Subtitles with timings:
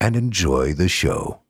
[0.00, 1.40] and enjoy the show.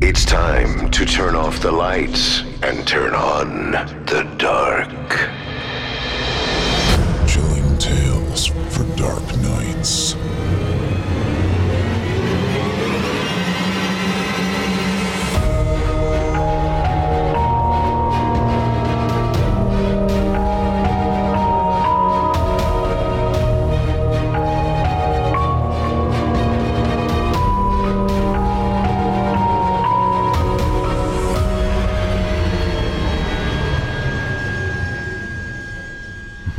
[0.00, 3.72] It's time to turn off the lights and turn on
[4.06, 5.45] the dark.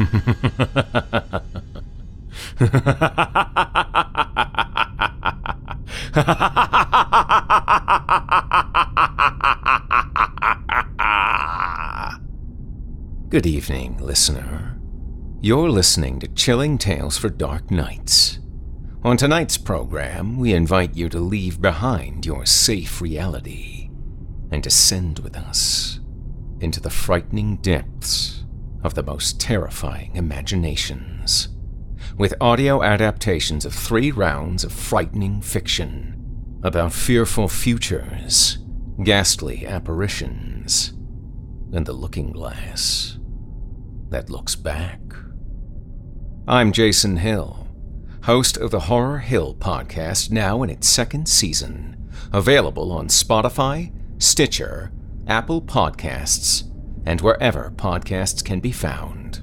[13.30, 14.80] Good evening, listener.
[15.42, 18.40] You're listening to Chilling Tales for Dark Nights.
[19.04, 23.90] On tonight's program, we invite you to leave behind your safe reality
[24.52, 26.00] and descend with us
[26.62, 28.37] into the frightening depths
[28.88, 31.50] of the most terrifying imaginations.
[32.18, 38.60] With audio adaptations of three rounds of frightening fiction about fearful futures,
[39.04, 40.94] ghastly apparitions,
[41.74, 43.20] and the looking glass
[44.10, 45.02] that looks back.
[46.48, 47.68] I'm Jason Hill,
[48.24, 54.94] host of the Horror Hill podcast, now in its second season, available on Spotify, Stitcher,
[55.28, 56.64] Apple Podcasts,
[57.08, 59.42] and wherever podcasts can be found.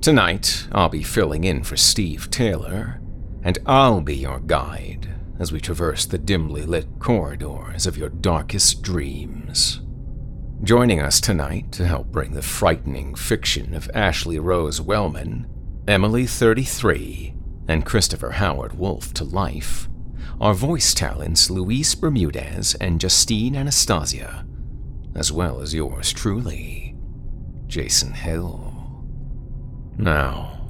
[0.00, 3.00] Tonight, I'll be filling in for Steve Taylor,
[3.42, 5.08] and I'll be your guide
[5.40, 9.80] as we traverse the dimly lit corridors of your darkest dreams.
[10.62, 15.48] Joining us tonight to help bring the frightening fiction of Ashley Rose Wellman,
[15.88, 17.34] Emily 33,
[17.66, 19.88] and Christopher Howard Wolf to life
[20.40, 24.46] are voice talents Luis Bermudez and Justine Anastasia,
[25.16, 26.81] as well as yours truly,
[27.72, 29.02] Jason Hill.
[29.96, 30.68] Now,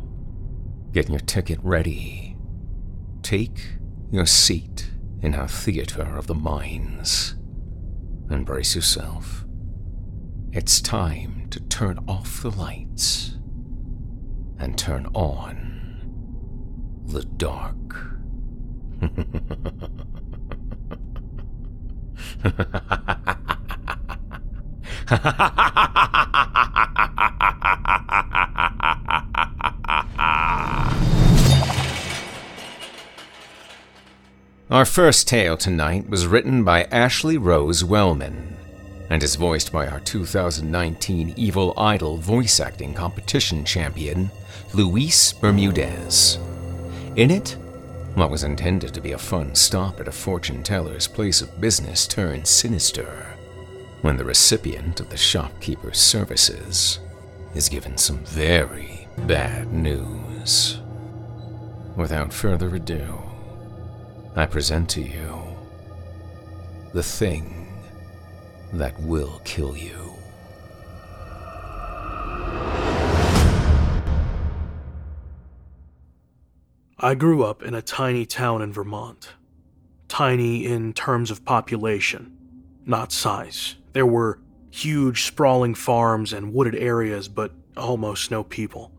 [0.92, 2.36] get your ticket ready.
[3.22, 3.58] Take
[4.12, 7.34] your seat in our theater of the minds
[8.30, 9.44] and brace yourself
[10.52, 13.36] it's time to turn off the lights
[14.60, 17.96] and turn on the dark.
[34.70, 38.56] Our first tale tonight was written by Ashley Rose Wellman
[39.10, 44.30] and is voiced by our 2019 Evil Idol voice acting competition champion,
[44.72, 46.38] Luis Bermudez.
[47.16, 47.56] In it,
[48.14, 52.06] what was intended to be a fun stop at a fortune teller's place of business
[52.06, 53.31] turned sinister
[54.02, 57.00] when the recipient of the shopkeeper's services
[57.54, 60.80] is given some very bad news.
[61.96, 63.22] Without further ado,
[64.34, 65.42] I present to you
[66.92, 67.68] The Thing
[68.72, 70.14] that will kill you.
[76.98, 79.30] I grew up in a tiny town in Vermont.
[80.08, 82.36] tiny in terms of population,
[82.84, 83.76] not size.
[83.92, 84.40] There were
[84.70, 88.92] huge, sprawling farms and wooded areas, but almost no people.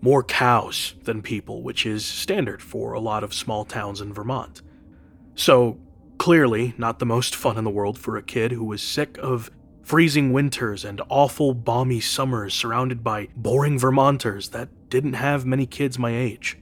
[0.00, 4.62] More cows than people, which is standard for a lot of small towns in Vermont.
[5.34, 5.78] So,
[6.18, 9.50] clearly, not the most fun in the world for a kid who was sick of
[9.82, 15.98] freezing winters and awful, balmy summers surrounded by boring Vermonters that didn't have many kids
[15.98, 16.56] my age.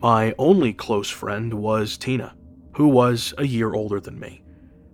[0.00, 2.34] My only close friend was Tina,
[2.76, 4.42] who was a year older than me.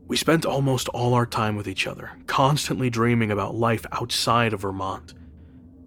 [0.07, 4.61] We spent almost all our time with each other, constantly dreaming about life outside of
[4.61, 5.15] Vermont.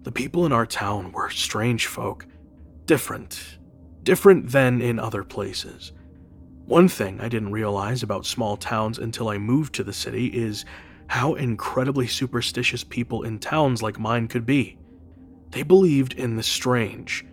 [0.02, 2.26] The people in our town were strange folk,
[2.86, 3.58] different,
[4.02, 5.92] different than in other places.
[6.66, 10.64] One thing I didn't realize about small towns until I moved to the city is
[11.06, 14.78] how incredibly superstitious people in towns like mine could be.
[15.50, 17.24] They believed in the strange,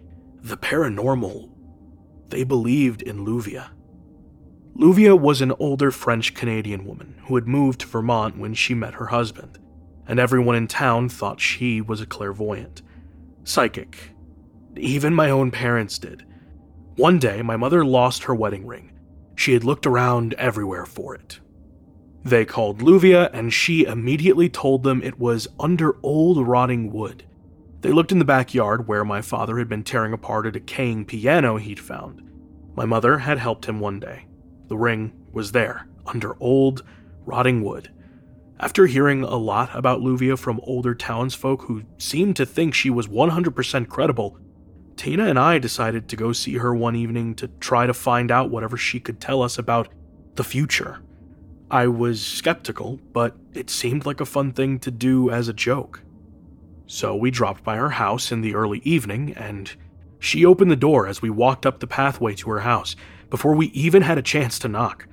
[0.41, 1.49] the paranormal.
[2.29, 3.71] They believed in Luvia.
[4.77, 8.95] Luvia was an older French Canadian woman who had moved to Vermont when she met
[8.95, 9.57] her husband,
[10.06, 12.81] and everyone in town thought she was a clairvoyant.
[13.45, 14.12] Psychic.
[14.75, 16.25] Even my own parents did.
[16.98, 18.92] One day, my mother lost her wedding ring.
[19.36, 21.39] She had looked around everywhere for it.
[22.25, 27.24] They called Luvia, and she immediately told them it was under old rotting wood.
[27.80, 31.56] They looked in the backyard where my father had been tearing apart a decaying piano
[31.56, 32.30] he'd found.
[32.75, 34.25] My mother had helped him one day.
[34.67, 36.83] The ring was there, under old,
[37.25, 37.91] rotting wood.
[38.59, 43.07] After hearing a lot about Luvia from older townsfolk who seemed to think she was
[43.07, 44.39] 100% credible,
[44.95, 48.50] Tina and I decided to go see her one evening to try to find out
[48.50, 49.89] whatever she could tell us about
[50.35, 51.01] the future.
[51.69, 56.01] I was skeptical, but it seemed like a fun thing to do as a joke.
[56.88, 59.75] So we dropped by her house in the early evening, and
[60.19, 62.95] she opened the door as we walked up the pathway to her house
[63.30, 65.07] before we even had a chance to knock.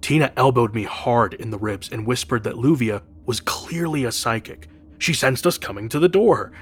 [0.00, 4.68] Tina elbowed me hard in the ribs and whispered that Luvia was clearly a psychic.
[4.98, 6.52] She sensed us coming to the door.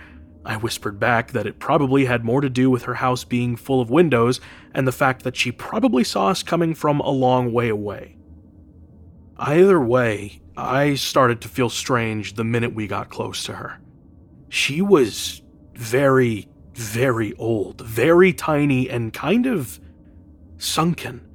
[0.45, 3.81] I whispered back that it probably had more to do with her house being full
[3.81, 4.41] of windows
[4.75, 8.17] and the fact that she probably saw us coming from a long way away.
[9.39, 13.81] Either way, I started to feel strange the minute we got close to her.
[14.49, 15.43] She was
[15.75, 19.81] very, very old, very tiny, and kind of
[20.59, 21.27] sunken.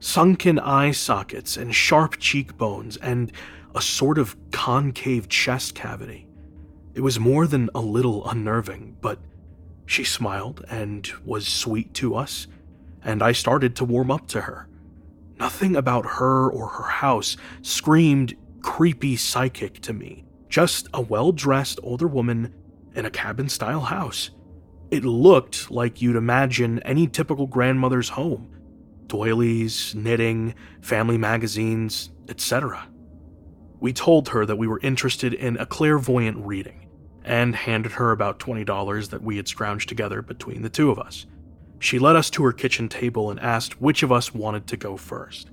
[0.00, 3.32] Sunken eye sockets and sharp cheekbones and
[3.74, 6.26] a sort of concave chest cavity.
[6.94, 9.18] It was more than a little unnerving, but
[9.86, 12.46] she smiled and was sweet to us,
[13.02, 14.68] and I started to warm up to her.
[15.38, 21.78] Nothing about her or her house screamed creepy psychic to me, just a well dressed
[21.82, 22.52] older woman
[22.94, 24.30] in a cabin style house.
[24.90, 28.54] It looked like you'd imagine any typical grandmother's home
[29.06, 32.86] doilies, knitting, family magazines, etc.
[33.80, 36.86] We told her that we were interested in a clairvoyant reading
[37.24, 41.26] and handed her about $20 that we had scrounged together between the two of us.
[41.78, 44.96] She led us to her kitchen table and asked which of us wanted to go
[44.96, 45.50] first.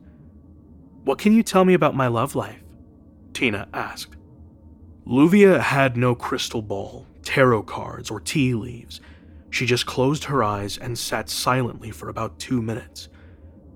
[1.03, 2.63] What can you tell me about my love life?
[3.33, 4.15] Tina asked.
[5.05, 9.01] Luvia had no crystal ball, tarot cards, or tea leaves.
[9.55, 13.07] She just closed her eyes and sat silently for about two minutes.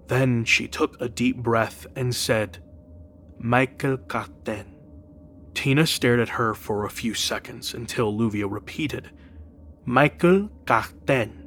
[0.08, 2.62] Then she took a deep breath and said,
[3.38, 4.76] Michael Carton.
[5.54, 9.12] Tina stared at her for a few seconds until Luvia repeated,
[9.86, 11.40] Michael Carton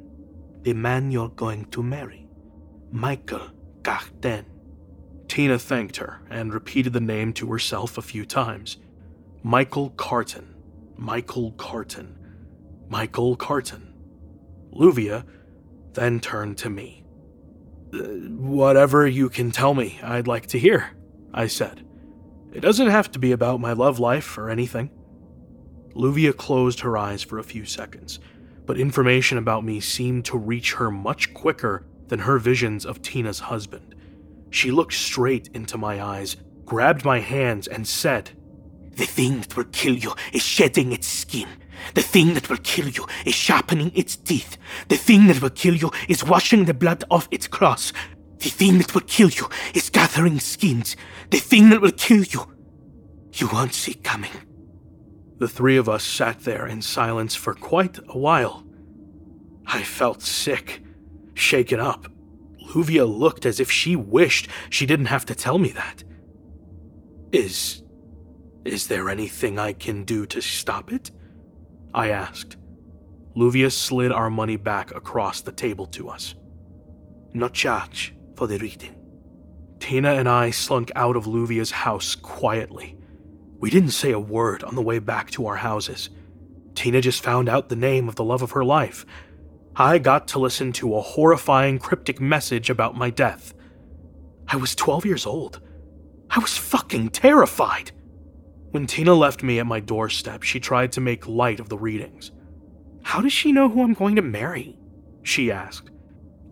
[0.63, 2.27] the man you're going to marry,
[2.89, 3.51] Michael
[3.83, 4.47] Carton.
[5.27, 8.77] Tina thanked her and repeated the name to herself a few times.
[9.43, 10.55] Michael Carton,
[10.97, 12.17] Michael Carton,
[12.89, 13.92] Michael Carton.
[14.73, 15.25] Luvia
[15.93, 17.05] then turned to me.
[17.93, 20.91] Uh, whatever you can tell me, I'd like to hear,
[21.33, 21.85] I said.
[22.51, 24.89] It doesn't have to be about my love life or anything.
[25.95, 28.19] Luvia closed her eyes for a few seconds
[28.65, 33.39] but information about me seemed to reach her much quicker than her visions of Tina's
[33.39, 33.95] husband.
[34.49, 38.31] She looked straight into my eyes, grabbed my hands, and said,
[38.95, 41.47] The thing that will kill you is shedding its skin.
[41.93, 44.57] The thing that will kill you is sharpening its teeth.
[44.87, 47.93] The thing that will kill you is washing the blood off its claws.
[48.39, 50.95] The thing that will kill you is gathering skins.
[51.29, 52.51] The thing that will kill you,
[53.33, 54.31] you won't see coming.
[55.37, 58.63] The three of us sat there in silence for quite a while.
[59.65, 60.81] I felt sick,
[61.33, 62.07] shaken up.
[62.69, 66.03] Luvia looked as if she wished she didn't have to tell me that.
[67.31, 67.83] Is.
[68.63, 71.11] is there anything I can do to stop it?
[71.93, 72.57] I asked.
[73.35, 76.35] Luvia slid our money back across the table to us.
[77.33, 78.95] No charge for the reading.
[79.79, 82.97] Tina and I slunk out of Luvia's house quietly.
[83.59, 86.09] We didn't say a word on the way back to our houses.
[86.75, 89.05] Tina just found out the name of the love of her life.
[89.75, 93.53] I got to listen to a horrifying cryptic message about my death.
[94.47, 95.61] I was 12 years old.
[96.29, 97.91] I was fucking terrified.
[98.73, 102.31] When Tina left me at my doorstep, she tried to make light of the readings.
[103.03, 104.79] How does she know who I'm going to marry?
[105.21, 105.91] She asked.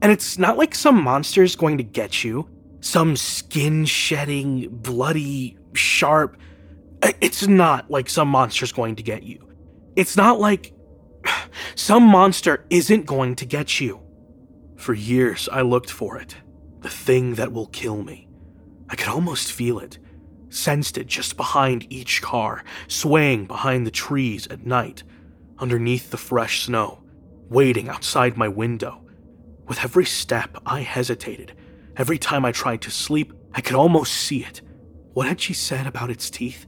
[0.03, 2.47] And it's not like some monster's going to get you
[2.79, 6.37] some skin shedding, bloody, sharp.
[7.21, 9.47] It's not like some monster's going to get you.
[9.95, 10.73] It's not like
[11.75, 13.99] some monster isn't going to get you.
[14.75, 16.35] For years, I looked for it
[16.81, 18.27] the thing that will kill me.
[18.89, 19.97] I could almost feel it,
[20.51, 25.03] sensed it just behind each car, swaying behind the trees at night,
[25.57, 27.01] underneath the fresh snow,
[27.49, 29.01] waiting outside my window.
[29.67, 31.53] With every step, I hesitated,
[31.97, 34.61] Every time I tried to sleep, I could almost see it.
[35.13, 36.65] What had she said about its teeth?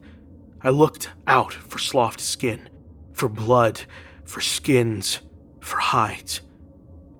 [0.61, 2.69] I looked out for sloughed skin,
[3.13, 3.81] for blood,
[4.25, 5.21] for skins,
[5.61, 6.41] for hides,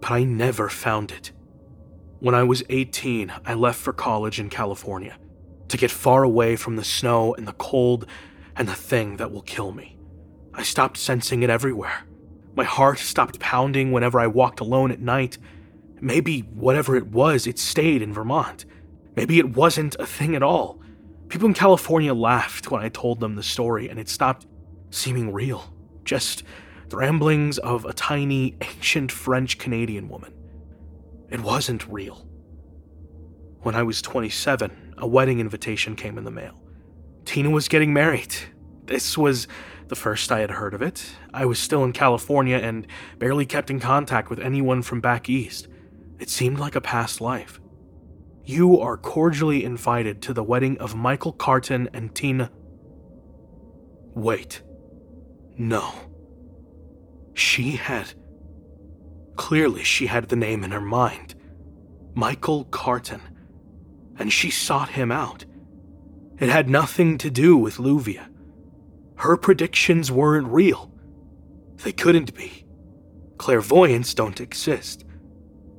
[0.02, 1.32] but I never found it.
[2.20, 5.18] When I was 18, I left for college in California
[5.74, 8.06] to get far away from the snow and the cold
[8.56, 9.98] and the thing that will kill me.
[10.54, 12.06] I stopped sensing it everywhere.
[12.56, 15.38] My heart stopped pounding whenever I walked alone at night,
[16.04, 18.66] Maybe whatever it was, it stayed in Vermont.
[19.16, 20.82] Maybe it wasn't a thing at all.
[21.30, 24.46] People in California laughed when I told them the story, and it stopped
[24.90, 25.74] seeming real.
[26.04, 26.44] Just
[26.90, 30.34] the ramblings of a tiny, ancient French Canadian woman.
[31.30, 32.28] It wasn't real.
[33.62, 36.62] When I was 27, a wedding invitation came in the mail.
[37.26, 38.36] Tina was getting married.
[38.86, 39.48] This was
[39.88, 41.06] the first I had heard of it.
[41.34, 42.88] I was still in California and
[43.20, 45.68] barely kept in contact with anyone from back east.
[46.20, 47.60] It seemed like a past life.
[48.46, 52.52] You are cordially invited to the wedding of Michael Carton and Tina.
[54.16, 54.62] Wait.
[55.58, 55.94] No.
[57.34, 58.14] She had.
[59.36, 61.36] Clearly, she had the name in her mind
[62.16, 63.22] Michael Carton.
[64.18, 65.46] And she sought him out.
[66.40, 68.28] It had nothing to do with Luvia.
[69.16, 70.92] Her predictions weren't real.
[71.84, 72.66] They couldn't be.
[73.38, 75.06] Clairvoyants don't exist.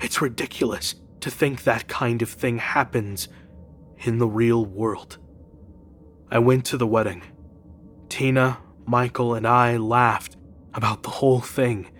[0.01, 3.29] It's ridiculous to think that kind of thing happens
[3.99, 5.19] in the real world.
[6.31, 7.23] I went to the wedding.
[8.09, 10.37] Tina, Michael, and I laughed
[10.75, 11.91] about the whole thing.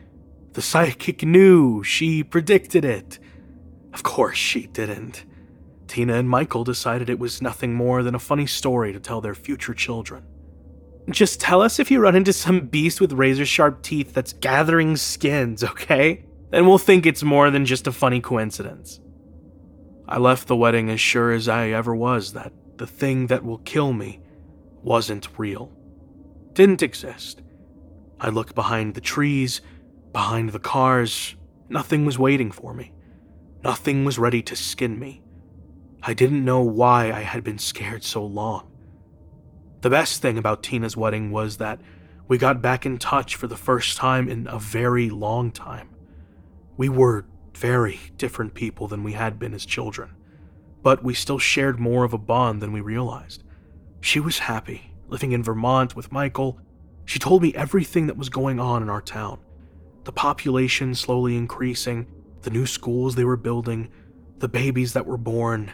[0.53, 3.19] The psychic knew, she predicted it.
[3.93, 5.25] Of course, she didn't.
[5.95, 9.37] Tina and Michael decided it was nothing more than a funny story to tell their
[9.37, 10.25] future children.
[11.09, 14.97] Just tell us if you run into some beast with razor sharp teeth that's gathering
[14.97, 16.25] skins, okay?
[16.51, 18.99] then we'll think it's more than just a funny coincidence.
[20.09, 23.59] I left the wedding as sure as I ever was that the thing that will
[23.59, 24.21] kill me
[24.83, 25.71] wasn't real.
[26.55, 27.41] Didn't exist.
[28.19, 29.61] I looked behind the trees,
[30.13, 31.37] behind the cars.
[31.69, 32.93] Nothing was waiting for me.
[33.63, 35.24] Nothing was ready to skin me.
[36.07, 38.71] I didn't know why I had been scared so long.
[39.81, 41.81] The best thing about Tina's wedding was that
[42.29, 45.89] we got back in touch for the first time in a very long time.
[46.77, 50.15] We were very different people than we had been as children,
[50.83, 53.43] but we still shared more of a bond than we realized.
[54.03, 56.61] She was happy, living in Vermont with Michael.
[57.07, 59.39] She told me everything that was going on in our town
[60.05, 62.07] the population slowly increasing,
[62.43, 63.91] the new schools they were building,
[64.37, 65.73] the babies that were born,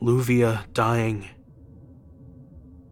[0.00, 1.28] Luvia dying.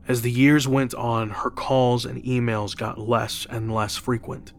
[0.07, 4.53] As the years went on, her calls and emails got less and less frequent.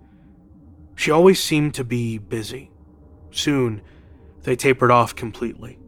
[0.96, 2.72] She always seemed to be busy.
[3.32, 3.82] Soon,
[4.44, 5.80] they tapered off completely.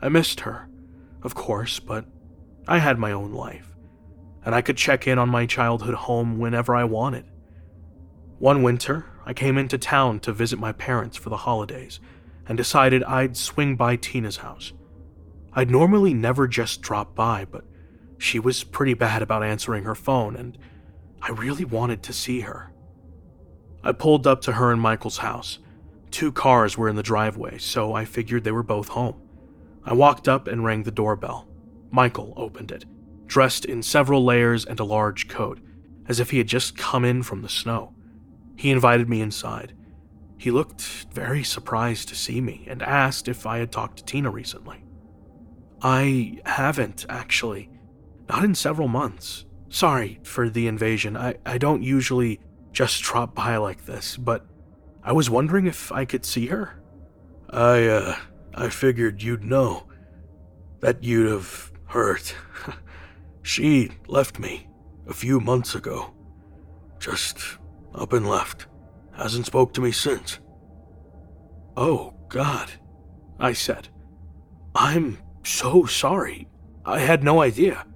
[0.00, 0.68] I missed her,
[1.22, 2.06] of course, but
[2.68, 3.74] I had my own life,
[4.44, 7.24] and I could check in on my childhood home whenever I wanted.
[8.38, 12.00] One winter, I came into town to visit my parents for the holidays
[12.46, 14.72] and decided I'd swing by Tina's house.
[15.56, 17.64] I'd normally never just drop by, but
[18.18, 20.58] she was pretty bad about answering her phone, and
[21.22, 22.72] I really wanted to see her.
[23.82, 25.58] I pulled up to her and Michael's house.
[26.10, 29.20] Two cars were in the driveway, so I figured they were both home.
[29.84, 31.46] I walked up and rang the doorbell.
[31.90, 32.84] Michael opened it,
[33.26, 35.60] dressed in several layers and a large coat,
[36.08, 37.94] as if he had just come in from the snow.
[38.56, 39.74] He invited me inside.
[40.36, 40.82] He looked
[41.12, 44.83] very surprised to see me and asked if I had talked to Tina recently.
[45.84, 47.68] I haven't, actually.
[48.28, 49.44] Not in several months.
[49.68, 51.14] Sorry for the invasion.
[51.14, 52.40] I, I don't usually
[52.72, 54.46] just drop by like this, but
[55.02, 56.80] I was wondering if I could see her.
[57.50, 58.16] I, uh,
[58.54, 59.86] I figured you'd know.
[60.80, 62.34] that you'd have hurt.
[63.42, 64.68] she left me
[65.06, 66.14] a few months ago.
[66.98, 67.38] Just
[67.94, 68.66] up and left.
[69.12, 70.40] Hasn't spoke to me since.
[71.76, 72.70] Oh, God,
[73.38, 73.88] I said.
[74.74, 76.48] I'm so sorry.
[76.84, 77.86] I had no idea.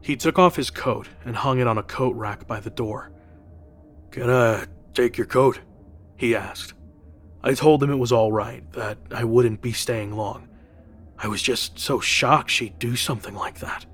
[0.00, 3.10] He took off his coat and hung it on a coat rack by the door.
[4.10, 5.60] Can I take your coat?
[6.16, 6.74] He asked.
[7.42, 10.48] I told him it was all right, that I wouldn't be staying long.
[11.18, 13.86] I was just so shocked she'd do something like that.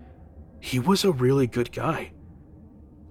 [0.60, 2.12] He was a really good guy.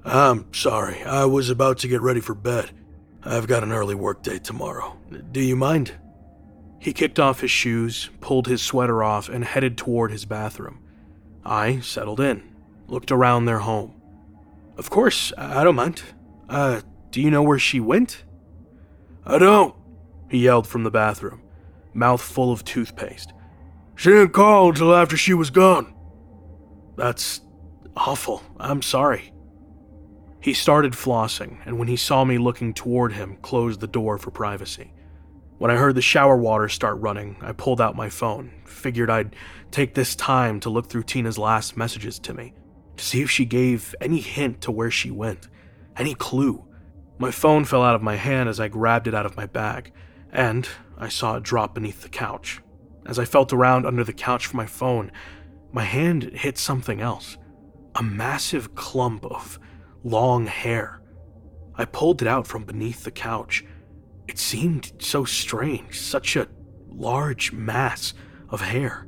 [0.06, 2.72] I'm sorry, I was about to get ready for bed.
[3.24, 4.98] I've got an early workday tomorrow.
[5.32, 5.94] Do you mind?
[6.80, 10.80] He kicked off his shoes, pulled his sweater off, and headed toward his bathroom.
[11.46, 12.56] I settled in,
[12.88, 14.00] looked around their home.
[14.78, 16.02] Of course, I don't mind.
[16.48, 16.82] Uh,
[17.12, 18.24] do you know where she went?
[19.26, 19.76] I don't,
[20.30, 21.42] he yelled from the bathroom,
[21.94, 23.34] mouth full of toothpaste.
[23.96, 25.94] She didn't call until after she was gone.
[26.96, 27.42] That's
[27.98, 28.42] awful.
[28.58, 29.34] I'm sorry.
[30.42, 34.32] He started flossing, and when he saw me looking toward him, closed the door for
[34.32, 34.94] privacy.
[35.60, 39.36] When I heard the shower water start running, I pulled out my phone, figured I'd
[39.72, 42.54] take this time to look through Tina's last messages to me,
[42.96, 45.50] to see if she gave any hint to where she went,
[45.98, 46.64] any clue.
[47.18, 49.92] My phone fell out of my hand as I grabbed it out of my bag,
[50.32, 50.66] and
[50.98, 52.62] I saw it drop beneath the couch.
[53.06, 55.12] As I felt around under the couch for my phone,
[55.74, 57.38] my hand hit something else
[57.96, 59.60] a massive clump of
[60.06, 61.02] long hair.
[61.76, 63.66] I pulled it out from beneath the couch.
[64.30, 66.48] It seemed so strange, such a
[66.88, 68.14] large mass
[68.48, 69.08] of hair.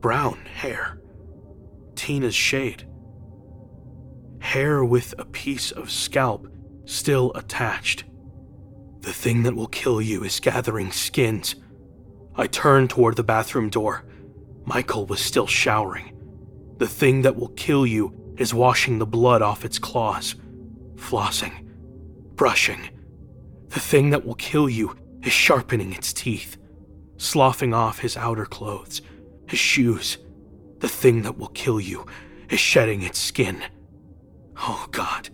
[0.00, 1.00] Brown hair.
[1.94, 2.86] Tina's shade.
[4.40, 6.46] Hair with a piece of scalp
[6.84, 8.04] still attached.
[8.98, 11.54] The thing that will kill you is gathering skins.
[12.36, 14.04] I turned toward the bathroom door.
[14.66, 16.20] Michael was still showering.
[16.76, 20.34] The thing that will kill you is washing the blood off its claws,
[20.96, 21.66] flossing,
[22.34, 22.90] brushing.
[23.70, 26.56] The thing that will kill you is sharpening its teeth,
[27.16, 29.00] sloughing off his outer clothes,
[29.46, 30.18] his shoes.
[30.80, 32.06] The thing that will kill you
[32.48, 33.62] is shedding its skin.
[34.56, 35.30] Oh God,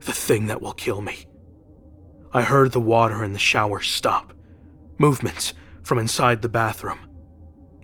[0.00, 1.26] the thing that will kill me.
[2.32, 4.34] I heard the water in the shower stop,
[4.98, 6.98] movements from inside the bathroom.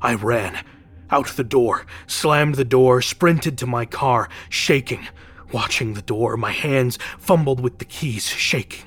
[0.02, 0.62] I ran
[1.10, 5.08] out the door, slammed the door, sprinted to my car, shaking,
[5.52, 6.36] watching the door.
[6.36, 8.84] My hands fumbled with the keys, shaking,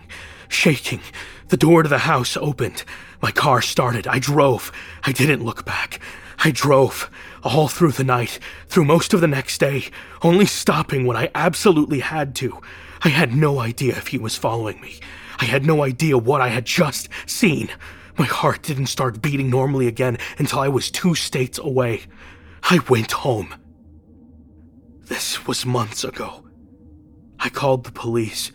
[0.50, 1.02] shaking.
[1.50, 2.84] The door to the house opened.
[3.22, 4.08] My car started.
[4.08, 4.72] I drove.
[5.04, 6.00] I didn't look back.
[6.40, 7.10] I drove
[7.44, 9.86] all through the night, through most of the next day,
[10.22, 12.60] only stopping when I absolutely had to.
[13.02, 15.00] I had no idea if he was following me.
[15.40, 17.70] I had no idea what I had just seen.
[18.18, 22.02] My heart didn't start beating normally again until I was two states away.
[22.64, 23.54] I went home.
[25.06, 26.44] This was months ago.
[27.40, 28.52] I called the police.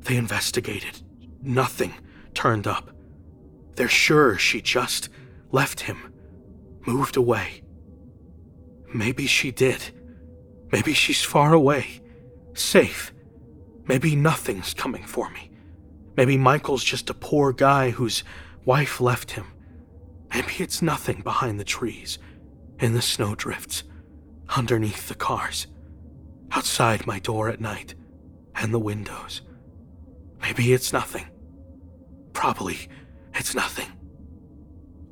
[0.00, 1.02] They investigated.
[1.42, 1.94] Nothing
[2.34, 2.90] turned up.
[3.74, 5.08] They're sure she just
[5.50, 6.12] left him,
[6.86, 7.62] moved away.
[8.94, 9.82] Maybe she did.
[10.70, 12.00] Maybe she's far away,
[12.54, 13.12] safe.
[13.86, 15.50] Maybe nothing's coming for me.
[16.16, 18.22] Maybe Michael's just a poor guy whose
[18.64, 19.46] wife left him.
[20.32, 22.18] Maybe it's nothing behind the trees,
[22.78, 23.84] in the snowdrifts,
[24.56, 25.66] underneath the cars,
[26.52, 27.94] outside my door at night,
[28.54, 29.42] and the windows.
[30.40, 31.26] Maybe it's nothing.
[32.32, 32.88] Probably
[33.34, 33.88] it's nothing.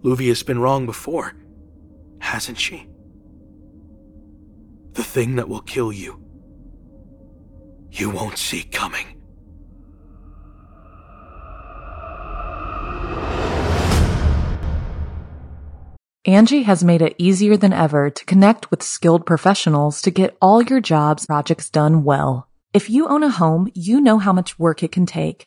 [0.03, 1.35] Luvia's been wrong before,
[2.21, 2.89] hasn't she?
[4.93, 6.23] The thing that will kill you,
[7.91, 9.21] you won't see coming.
[16.27, 20.63] Angie has made it easier than ever to connect with skilled professionals to get all
[20.63, 22.47] your jobs projects done well.
[22.75, 25.47] If you own a home, you know how much work it can take,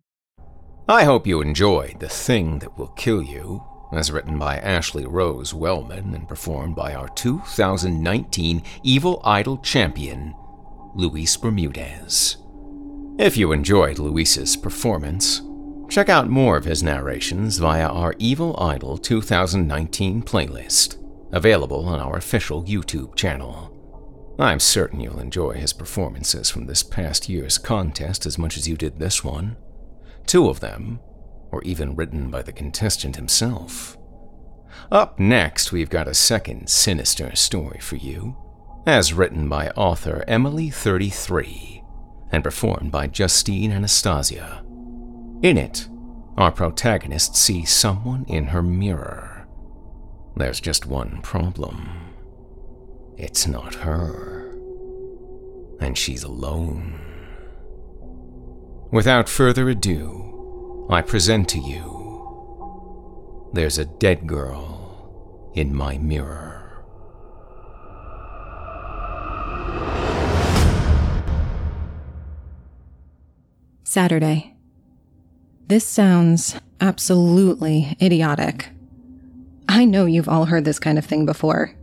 [0.89, 3.63] I hope you enjoyed The Thing That Will Kill You,
[3.93, 10.33] as written by Ashley Rose Wellman and performed by our 2019 Evil Idol champion,
[10.95, 12.37] Luis Bermudez.
[13.19, 15.43] If you enjoyed Luis's performance,
[15.87, 20.97] check out more of his narrations via our Evil Idol 2019 playlist,
[21.31, 24.35] available on our official YouTube channel.
[24.39, 28.75] I'm certain you'll enjoy his performances from this past year's contest as much as you
[28.75, 29.57] did this one.
[30.25, 30.99] Two of them
[31.51, 33.97] were even written by the contestant himself.
[34.91, 38.37] Up next, we've got a second sinister story for you,
[38.85, 41.83] as written by author Emily33
[42.31, 44.63] and performed by Justine Anastasia.
[45.41, 45.89] In it,
[46.37, 49.47] our protagonist sees someone in her mirror.
[50.35, 52.11] There's just one problem
[53.17, 54.57] it's not her,
[55.79, 57.10] and she's alone.
[58.91, 66.83] Without further ado, I present to you There's a Dead Girl in My Mirror.
[73.85, 74.57] Saturday.
[75.67, 78.71] This sounds absolutely idiotic.
[79.69, 81.73] I know you've all heard this kind of thing before.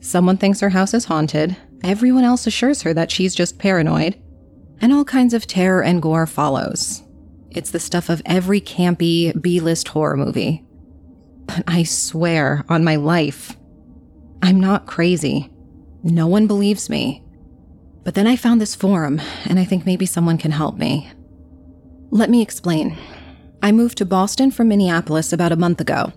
[0.00, 4.20] Someone thinks her house is haunted, everyone else assures her that she's just paranoid,
[4.80, 7.02] and all kinds of terror and gore follows.
[7.50, 10.64] It's the stuff of every campy B list horror movie.
[11.46, 13.56] But I swear on my life,
[14.42, 15.50] I'm not crazy.
[16.02, 17.22] No one believes me.
[18.02, 21.10] But then I found this forum, and I think maybe someone can help me.
[22.10, 22.98] Let me explain.
[23.62, 26.12] I moved to Boston from Minneapolis about a month ago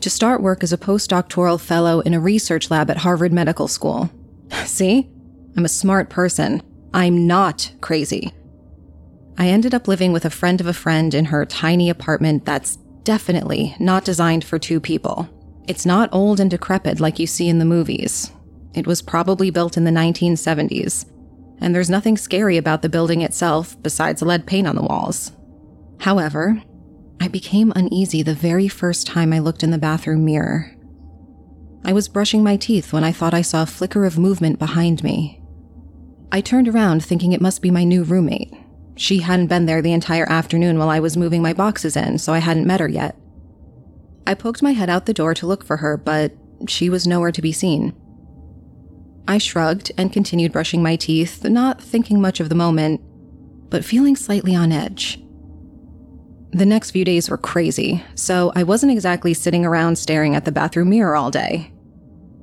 [0.00, 4.10] to start work as a postdoctoral fellow in a research lab at Harvard Medical School.
[4.64, 5.08] See?
[5.56, 6.62] I'm a smart person.
[6.94, 8.32] I'm not crazy.
[9.38, 12.76] I ended up living with a friend of a friend in her tiny apartment that's
[13.02, 15.28] definitely not designed for two people.
[15.66, 18.30] It's not old and decrepit like you see in the movies.
[18.74, 21.06] It was probably built in the 1970s,
[21.60, 25.32] and there's nothing scary about the building itself besides lead paint on the walls.
[26.00, 26.62] However,
[27.20, 30.74] I became uneasy the very first time I looked in the bathroom mirror.
[31.84, 35.02] I was brushing my teeth when I thought I saw a flicker of movement behind
[35.02, 35.41] me.
[36.34, 38.52] I turned around thinking it must be my new roommate.
[38.96, 42.32] She hadn't been there the entire afternoon while I was moving my boxes in, so
[42.32, 43.16] I hadn't met her yet.
[44.26, 46.32] I poked my head out the door to look for her, but
[46.66, 47.94] she was nowhere to be seen.
[49.28, 53.02] I shrugged and continued brushing my teeth, not thinking much of the moment,
[53.68, 55.22] but feeling slightly on edge.
[56.52, 60.52] The next few days were crazy, so I wasn't exactly sitting around staring at the
[60.52, 61.72] bathroom mirror all day.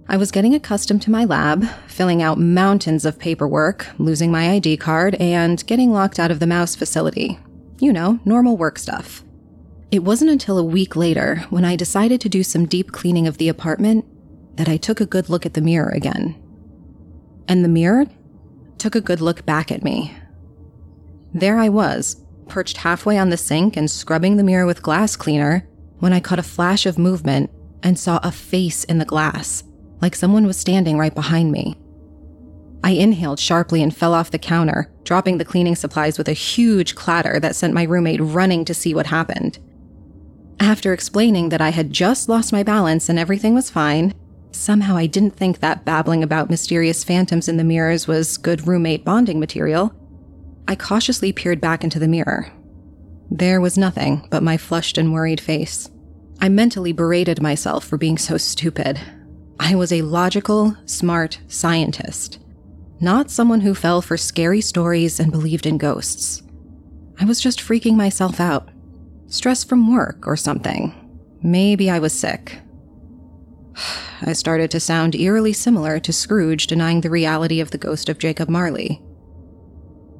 [0.09, 4.75] I was getting accustomed to my lab, filling out mountains of paperwork, losing my ID
[4.77, 7.39] card, and getting locked out of the mouse facility.
[7.79, 9.23] You know, normal work stuff.
[9.91, 13.37] It wasn't until a week later, when I decided to do some deep cleaning of
[13.37, 14.03] the apartment,
[14.57, 16.35] that I took a good look at the mirror again
[17.49, 18.05] and the mirror
[18.77, 20.15] took a good look back at me.
[21.33, 25.67] There I was, perched halfway on the sink and scrubbing the mirror with glass cleaner,
[25.97, 27.49] when I caught a flash of movement
[27.83, 29.63] and saw a face in the glass,
[30.01, 31.75] like someone was standing right behind me.
[32.83, 36.95] I inhaled sharply and fell off the counter, dropping the cleaning supplies with a huge
[36.95, 39.59] clatter that sent my roommate running to see what happened.
[40.59, 44.13] After explaining that I had just lost my balance and everything was fine,
[44.51, 49.05] Somehow I didn't think that babbling about mysterious phantoms in the mirrors was good roommate
[49.05, 49.93] bonding material.
[50.67, 52.51] I cautiously peered back into the mirror.
[53.29, 55.89] There was nothing but my flushed and worried face.
[56.41, 58.99] I mentally berated myself for being so stupid.
[59.59, 62.39] I was a logical, smart scientist,
[63.01, 66.41] not someone who fell for scary stories and believed in ghosts.
[67.19, 68.69] I was just freaking myself out.
[69.27, 70.93] Stress from work or something.
[71.43, 72.59] Maybe I was sick.
[74.21, 78.17] I started to sound eerily similar to Scrooge denying the reality of the ghost of
[78.17, 79.01] Jacob Marley.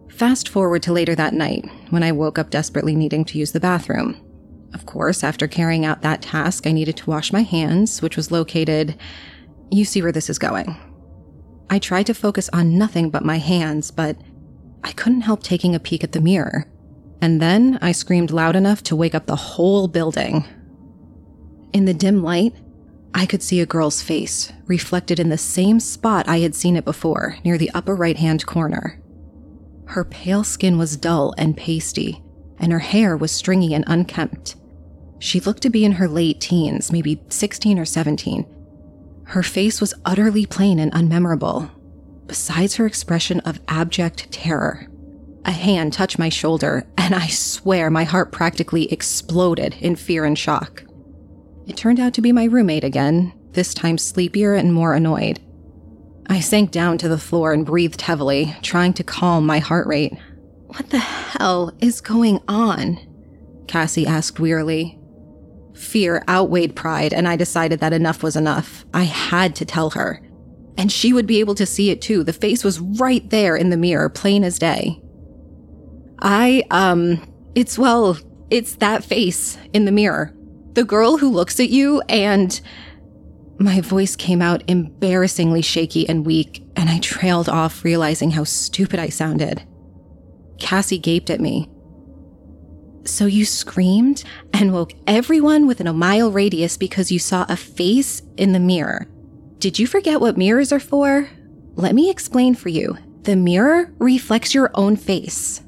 [0.10, 3.60] Fast forward to later that night, when I woke up desperately needing to use the
[3.60, 4.20] bathroom.
[4.74, 8.32] Of course, after carrying out that task, I needed to wash my hands, which was
[8.32, 8.98] located.
[9.72, 10.78] You see where this is going.
[11.70, 14.18] I tried to focus on nothing but my hands, but
[14.84, 16.66] I couldn't help taking a peek at the mirror.
[17.22, 20.46] And then I screamed loud enough to wake up the whole building.
[21.74, 22.54] In the dim light,
[23.14, 26.86] I could see a girl's face, reflected in the same spot I had seen it
[26.86, 29.02] before, near the upper right hand corner.
[29.86, 32.24] Her pale skin was dull and pasty,
[32.60, 34.56] and her hair was stringy and unkempt.
[35.20, 38.46] She looked to be in her late teens, maybe 16 or 17.
[39.26, 41.70] Her face was utterly plain and unmemorable,
[42.26, 44.88] besides her expression of abject terror.
[45.46, 50.38] A hand touched my shoulder, and I swear my heart practically exploded in fear and
[50.38, 50.84] shock.
[51.68, 55.40] It turned out to be my roommate again, this time sleepier and more annoyed.
[56.28, 60.14] I sank down to the floor and breathed heavily, trying to calm my heart rate.
[60.68, 63.00] What the hell is going on?
[63.68, 64.99] Cassie asked wearily.
[65.80, 68.86] Fear outweighed pride, and I decided that enough was enough.
[68.94, 70.22] I had to tell her.
[70.78, 72.22] And she would be able to see it too.
[72.22, 75.02] The face was right there in the mirror, plain as day.
[76.22, 78.18] I, um, it's well,
[78.50, 80.36] it's that face in the mirror.
[80.74, 82.60] The girl who looks at you and.
[83.62, 89.00] My voice came out embarrassingly shaky and weak, and I trailed off, realizing how stupid
[89.00, 89.66] I sounded.
[90.60, 91.70] Cassie gaped at me.
[93.06, 98.22] So you screamed and woke everyone within a mile radius because you saw a face
[98.38, 99.08] in the mirror.
[99.58, 101.30] Did you forget what mirrors are for?
[101.76, 102.98] Let me explain for you.
[103.24, 105.62] The mirror reflects your own face.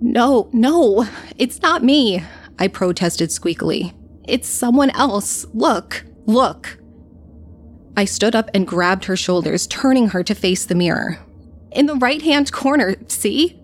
[0.00, 1.06] No, no,
[1.38, 2.22] it's not me,
[2.58, 3.94] I protested squeakily.
[4.28, 5.46] It's someone else.
[5.54, 6.78] Look, look.
[7.96, 11.18] I stood up and grabbed her shoulders, turning her to face the mirror.
[11.72, 13.58] In the right hand corner, see?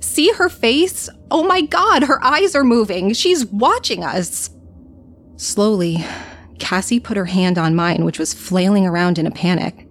[0.00, 1.08] See her face?
[1.30, 3.12] Oh my god, her eyes are moving.
[3.12, 4.50] She's watching us.
[5.36, 6.04] Slowly,
[6.58, 9.86] Cassie put her hand on mine, which was flailing around in a panic.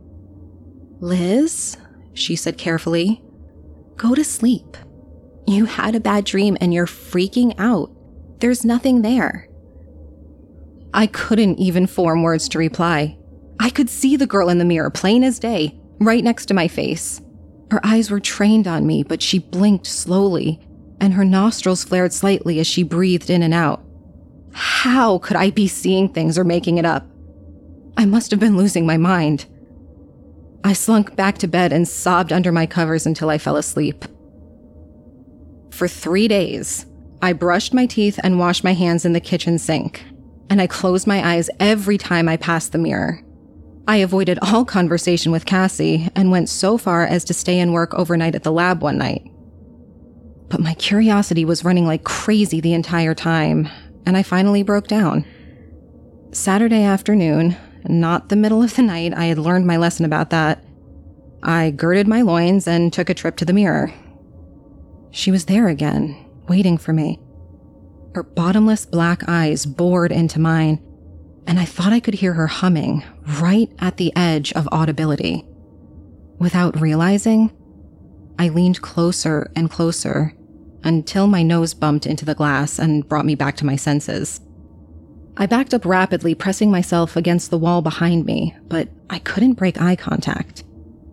[0.99, 1.77] Liz,
[2.13, 3.21] she said carefully,
[3.97, 4.77] go to sleep.
[5.47, 7.91] You had a bad dream and you're freaking out.
[8.39, 9.47] There's nothing there.
[10.93, 13.17] I couldn't even form words to reply.
[13.59, 16.67] I could see the girl in the mirror, plain as day, right next to my
[16.67, 17.21] face.
[17.71, 20.59] Her eyes were trained on me, but she blinked slowly,
[20.99, 23.83] and her nostrils flared slightly as she breathed in and out.
[24.53, 27.05] How could I be seeing things or making it up?
[27.97, 29.45] I must have been losing my mind.
[30.63, 34.05] I slunk back to bed and sobbed under my covers until I fell asleep.
[35.71, 36.85] For three days,
[37.21, 40.03] I brushed my teeth and washed my hands in the kitchen sink,
[40.49, 43.24] and I closed my eyes every time I passed the mirror.
[43.87, 47.93] I avoided all conversation with Cassie and went so far as to stay and work
[47.93, 49.29] overnight at the lab one night.
[50.49, 53.69] But my curiosity was running like crazy the entire time,
[54.05, 55.25] and I finally broke down.
[56.31, 57.55] Saturday afternoon,
[57.87, 60.63] not the middle of the night, I had learned my lesson about that.
[61.43, 63.93] I girded my loins and took a trip to the mirror.
[65.11, 67.19] She was there again, waiting for me.
[68.15, 70.81] Her bottomless black eyes bored into mine,
[71.47, 73.03] and I thought I could hear her humming
[73.39, 75.45] right at the edge of audibility.
[76.39, 77.51] Without realizing,
[78.37, 80.33] I leaned closer and closer
[80.83, 84.41] until my nose bumped into the glass and brought me back to my senses.
[85.37, 89.81] I backed up rapidly, pressing myself against the wall behind me, but I couldn't break
[89.81, 90.63] eye contact.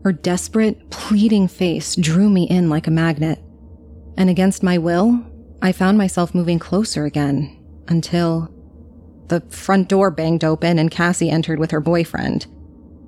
[0.05, 3.39] Her desperate, pleading face drew me in like a magnet
[4.17, 5.25] and against my will,
[5.61, 8.52] I found myself moving closer again until
[9.29, 12.47] the front door banged open and Cassie entered with her boyfriend.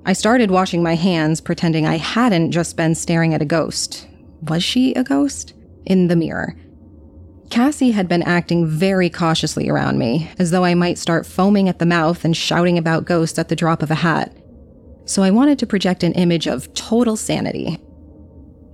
[0.05, 4.07] I started washing my hands, pretending I hadn't just been staring at a ghost.
[4.41, 5.53] Was she a ghost?
[5.85, 6.55] In the mirror.
[7.49, 11.79] Cassie had been acting very cautiously around me, as though I might start foaming at
[11.79, 14.35] the mouth and shouting about ghosts at the drop of a hat.
[15.05, 17.79] So I wanted to project an image of total sanity,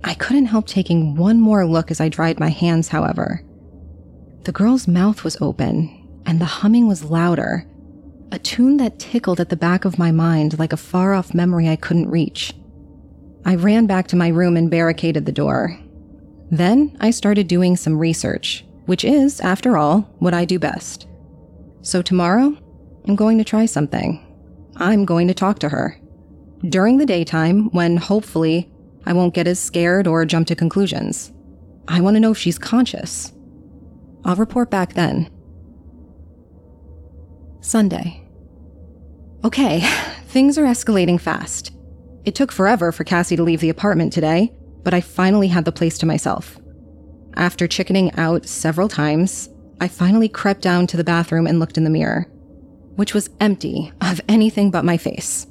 [0.04, 3.42] I couldn't help taking one more look as I dried my hands, however.
[4.44, 7.66] The girl's mouth was open, and the humming was louder,
[8.30, 11.68] a tune that tickled at the back of my mind like a far off memory
[11.68, 12.54] I couldn't reach.
[13.44, 15.78] I ran back to my room and barricaded the door.
[16.50, 21.06] Then I started doing some research, which is, after all, what I do best.
[21.82, 22.56] So tomorrow,
[23.06, 24.24] I'm going to try something.
[24.76, 25.98] I'm going to talk to her.
[26.68, 28.70] During the daytime, when hopefully
[29.04, 31.32] I won't get as scared or jump to conclusions.
[31.88, 33.32] I want to know if she's conscious.
[34.24, 35.28] I'll report back then.
[37.62, 38.22] Sunday.
[39.44, 39.80] Okay,
[40.26, 41.72] things are escalating fast.
[42.24, 45.72] It took forever for Cassie to leave the apartment today, but I finally had the
[45.72, 46.58] place to myself.
[47.34, 49.48] After chickening out several times,
[49.80, 52.26] I finally crept down to the bathroom and looked in the mirror,
[52.96, 55.46] which was empty of anything but my face.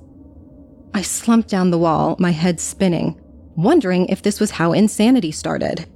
[0.93, 3.19] I slumped down the wall, my head spinning,
[3.55, 5.87] wondering if this was how insanity started.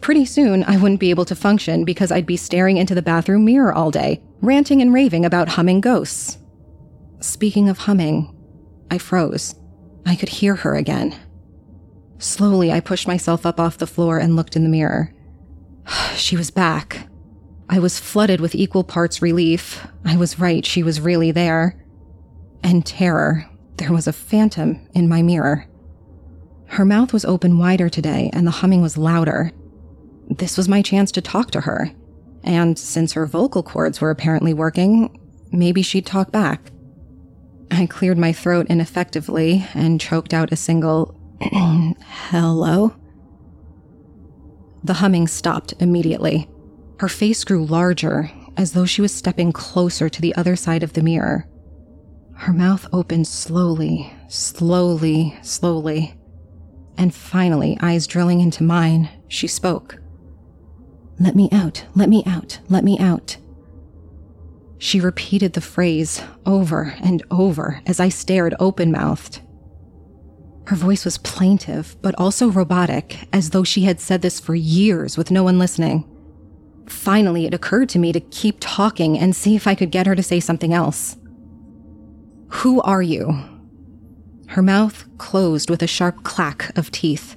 [0.00, 3.44] Pretty soon, I wouldn't be able to function because I'd be staring into the bathroom
[3.44, 6.38] mirror all day, ranting and raving about humming ghosts.
[7.20, 8.34] Speaking of humming,
[8.90, 9.54] I froze.
[10.06, 11.14] I could hear her again.
[12.18, 15.12] Slowly, I pushed myself up off the floor and looked in the mirror.
[16.14, 17.08] she was back.
[17.68, 19.86] I was flooded with equal parts relief.
[20.04, 21.84] I was right, she was really there.
[22.62, 23.48] And terror.
[23.76, 25.66] There was a phantom in my mirror.
[26.66, 29.52] Her mouth was open wider today, and the humming was louder.
[30.28, 31.92] This was my chance to talk to her.
[32.44, 35.18] And since her vocal cords were apparently working,
[35.50, 36.70] maybe she'd talk back.
[37.70, 42.94] I cleared my throat ineffectively and choked out a single hello.
[44.82, 46.48] The humming stopped immediately.
[47.00, 50.94] Her face grew larger, as though she was stepping closer to the other side of
[50.94, 51.46] the mirror.
[52.34, 56.14] Her mouth opened slowly, slowly, slowly.
[56.96, 60.00] And finally, eyes drilling into mine, she spoke.
[61.20, 63.36] Let me out, let me out, let me out.
[64.78, 69.40] She repeated the phrase over and over as I stared open mouthed.
[70.66, 75.16] Her voice was plaintive, but also robotic, as though she had said this for years
[75.16, 76.04] with no one listening.
[76.86, 80.14] Finally, it occurred to me to keep talking and see if I could get her
[80.14, 81.16] to say something else.
[82.48, 83.42] Who are you?
[84.48, 87.36] Her mouth closed with a sharp clack of teeth,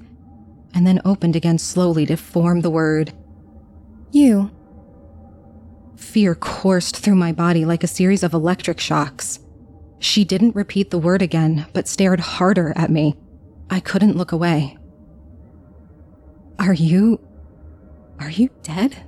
[0.73, 3.13] and then opened again slowly to form the word
[4.12, 4.52] You.
[5.95, 9.39] Fear coursed through my body like a series of electric shocks.
[10.00, 13.15] She didn't repeat the word again, but stared harder at me.
[13.69, 14.78] I couldn't look away.
[16.60, 17.19] Are you.
[18.19, 19.06] Are you dead?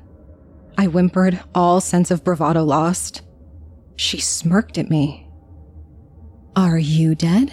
[0.77, 3.21] I whimpered, all sense of bravado lost.
[3.95, 5.27] She smirked at me.
[6.55, 7.51] Are you dead?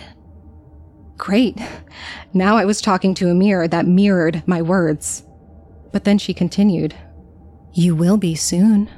[1.17, 1.59] Great.
[2.33, 5.23] Now I was talking to a mirror that mirrored my words.
[5.93, 6.95] But then she continued,
[7.73, 8.91] You will be soon.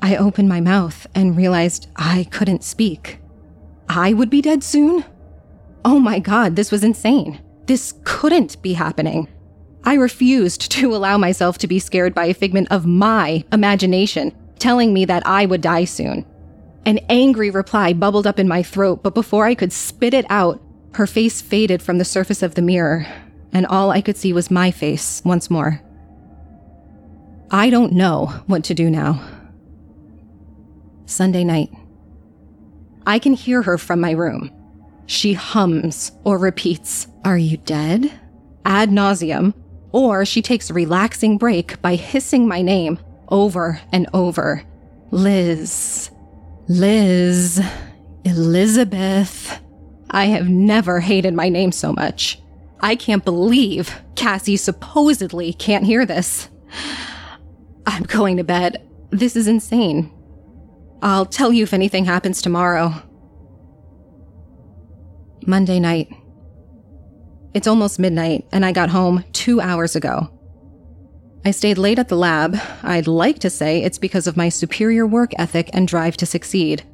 [0.00, 3.18] I opened my mouth and realized I couldn't speak.
[3.88, 5.04] I would be dead soon?
[5.84, 7.40] Oh my god, this was insane.
[7.66, 9.28] This couldn't be happening.
[9.84, 14.92] I refused to allow myself to be scared by a figment of my imagination telling
[14.92, 16.24] me that I would die soon.
[16.86, 20.60] An angry reply bubbled up in my throat, but before I could spit it out,
[20.94, 23.06] her face faded from the surface of the mirror,
[23.52, 25.80] and all I could see was my face once more.
[27.54, 29.22] I don't know what to do now.
[31.04, 31.70] Sunday night.
[33.06, 34.50] I can hear her from my room.
[35.04, 38.10] She hums or repeats, Are you dead?
[38.64, 39.52] ad nauseum,
[39.90, 44.62] or she takes a relaxing break by hissing my name over and over
[45.10, 46.10] Liz,
[46.68, 47.60] Liz,
[48.24, 49.60] Elizabeth.
[50.10, 52.40] I have never hated my name so much.
[52.80, 56.48] I can't believe Cassie supposedly can't hear this.
[57.86, 58.88] I'm going to bed.
[59.10, 60.12] This is insane.
[61.02, 62.94] I'll tell you if anything happens tomorrow.
[65.46, 66.08] Monday night.
[67.54, 70.30] It's almost midnight, and I got home two hours ago.
[71.44, 72.56] I stayed late at the lab.
[72.84, 76.84] I'd like to say it's because of my superior work ethic and drive to succeed.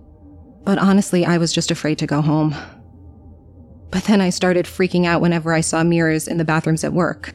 [0.64, 2.54] But honestly, I was just afraid to go home.
[3.90, 7.34] But then I started freaking out whenever I saw mirrors in the bathrooms at work.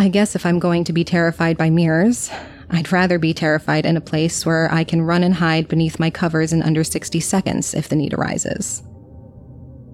[0.00, 2.30] I guess if I'm going to be terrified by mirrors,
[2.70, 6.08] I'd rather be terrified in a place where I can run and hide beneath my
[6.08, 8.82] covers in under 60 seconds if the need arises.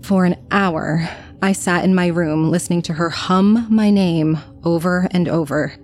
[0.02, 1.08] For an hour,
[1.42, 5.74] I sat in my room listening to her hum my name over and over.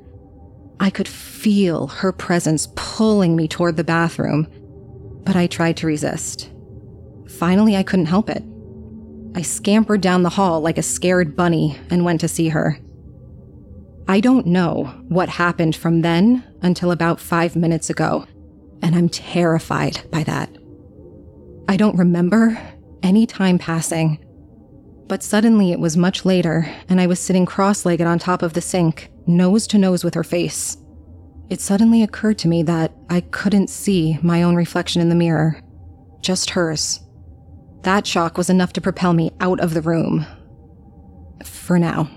[0.79, 4.47] I could feel her presence pulling me toward the bathroom,
[5.25, 6.49] but I tried to resist.
[7.27, 8.45] Finally, I couldn't help it.
[9.35, 12.79] I scampered down the hall like a scared bunny and went to see her.
[14.09, 18.27] I don't know what happened from then until about five minutes ago,
[18.83, 20.51] and I'm terrified by that.
[21.69, 22.59] I don't remember
[23.03, 24.25] any time passing,
[25.07, 28.55] but suddenly it was much later, and I was sitting cross legged on top of
[28.55, 30.77] the sink, nose to nose with her face.
[31.49, 35.61] It suddenly occurred to me that I couldn't see my own reflection in the mirror,
[36.21, 37.01] just hers.
[37.83, 40.25] That shock was enough to propel me out of the room.
[41.45, 42.09] For now.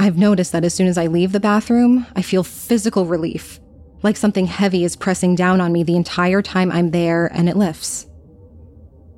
[0.00, 3.58] I've noticed that as soon as I leave the bathroom, I feel physical relief,
[4.02, 7.56] like something heavy is pressing down on me the entire time I'm there and it
[7.56, 8.06] lifts.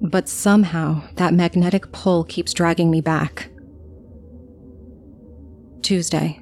[0.01, 3.51] But somehow, that magnetic pull keeps dragging me back.
[5.83, 6.41] Tuesday.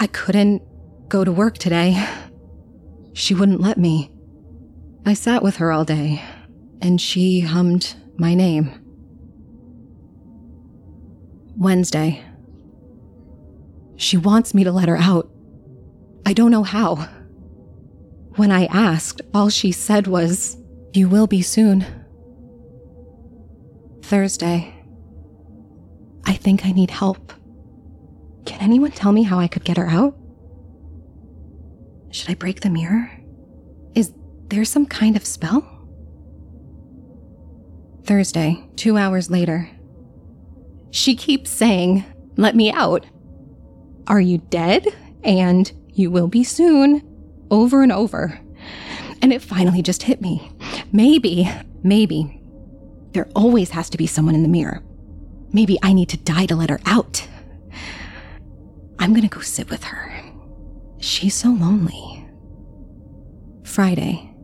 [0.00, 0.62] I couldn't
[1.08, 2.04] go to work today.
[3.12, 4.10] She wouldn't let me.
[5.06, 6.22] I sat with her all day,
[6.82, 8.87] and she hummed my name.
[11.58, 12.22] Wednesday.
[13.96, 15.28] She wants me to let her out.
[16.24, 17.08] I don't know how.
[18.36, 20.56] When I asked, all she said was,
[20.92, 21.84] You will be soon.
[24.02, 24.72] Thursday.
[26.24, 27.32] I think I need help.
[28.46, 30.16] Can anyone tell me how I could get her out?
[32.12, 33.10] Should I break the mirror?
[33.96, 34.12] Is
[34.46, 35.66] there some kind of spell?
[38.04, 39.68] Thursday, two hours later.
[40.90, 42.04] She keeps saying,
[42.36, 43.06] Let me out.
[44.06, 44.86] Are you dead?
[45.22, 47.02] And you will be soon.
[47.50, 48.40] Over and over.
[49.20, 50.52] And it finally just hit me.
[50.92, 51.50] Maybe,
[51.82, 52.40] maybe,
[53.12, 54.82] there always has to be someone in the mirror.
[55.52, 57.26] Maybe I need to die to let her out.
[58.98, 60.22] I'm gonna go sit with her.
[60.98, 62.26] She's so lonely.
[63.64, 64.34] Friday.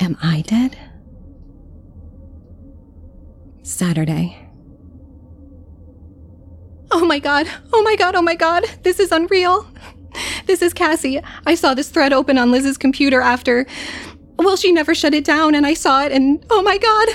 [0.00, 0.76] Am I dead?
[3.62, 4.47] Saturday.
[6.90, 9.66] Oh my god, oh my god, oh my god, this is unreal.
[10.46, 11.20] This is Cassie.
[11.46, 13.66] I saw this thread open on Liz's computer after.
[14.38, 17.08] Well, she never shut it down, and I saw it, and oh my god,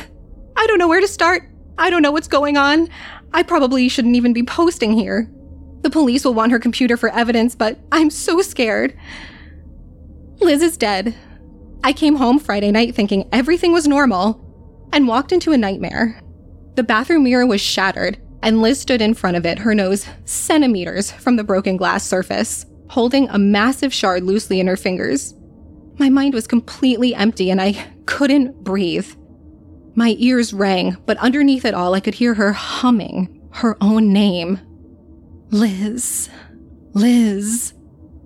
[0.55, 1.49] I don't know where to start.
[1.78, 2.88] I don't know what's going on.
[3.34, 5.30] I probably shouldn't even be posting here.
[5.82, 8.95] The police will want her computer for evidence, but I'm so scared.
[10.39, 11.15] Liz is dead.
[11.84, 14.39] I came home Friday night thinking everything was normal
[14.93, 16.21] and walked into a nightmare.
[16.76, 21.12] The bathroom mirror was shattered, and Liz stood in front of it, her nose centimeters
[21.12, 25.34] from the broken glass surface, holding a massive shard loosely in her fingers.
[25.98, 29.08] My mind was completely empty and I couldn't breathe.
[29.96, 34.60] My ears rang, but underneath it all, I could hear her humming her own name
[35.52, 36.30] Liz.
[36.94, 37.74] Liz.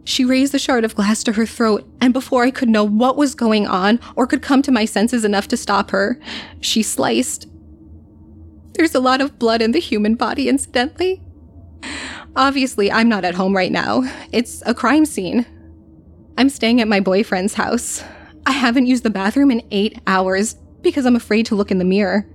[0.05, 3.17] She raised the shard of glass to her throat, and before I could know what
[3.17, 6.17] was going on or could come to my senses enough to stop her,
[6.61, 7.47] she sliced.
[8.77, 11.19] There's a lot of blood in the human body, incidentally.
[12.35, 14.03] Obviously, I'm not at home right now.
[14.31, 15.47] It's a crime scene.
[16.37, 18.03] I'm staying at my boyfriend's house.
[18.45, 21.85] I haven't used the bathroom in eight hours because I'm afraid to look in the
[21.85, 22.27] mirror.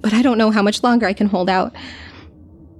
[0.00, 1.76] But I don't know how much longer I can hold out.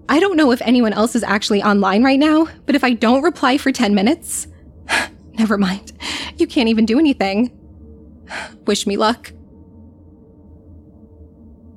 [0.08, 3.22] I don't know if anyone else is actually online right now, but if I don't
[3.22, 4.48] reply for 10 minutes,
[5.34, 5.92] never mind.
[6.36, 7.56] You can't even do anything.
[8.66, 9.32] Wish me luck.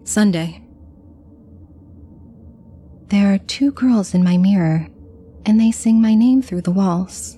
[0.03, 0.61] Sunday.
[3.11, 4.87] There are two girls in my mirror,
[5.45, 7.37] and they sing my name through the walls.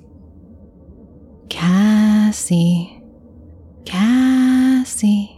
[1.49, 3.01] Cassie.
[3.83, 5.35] Cassie.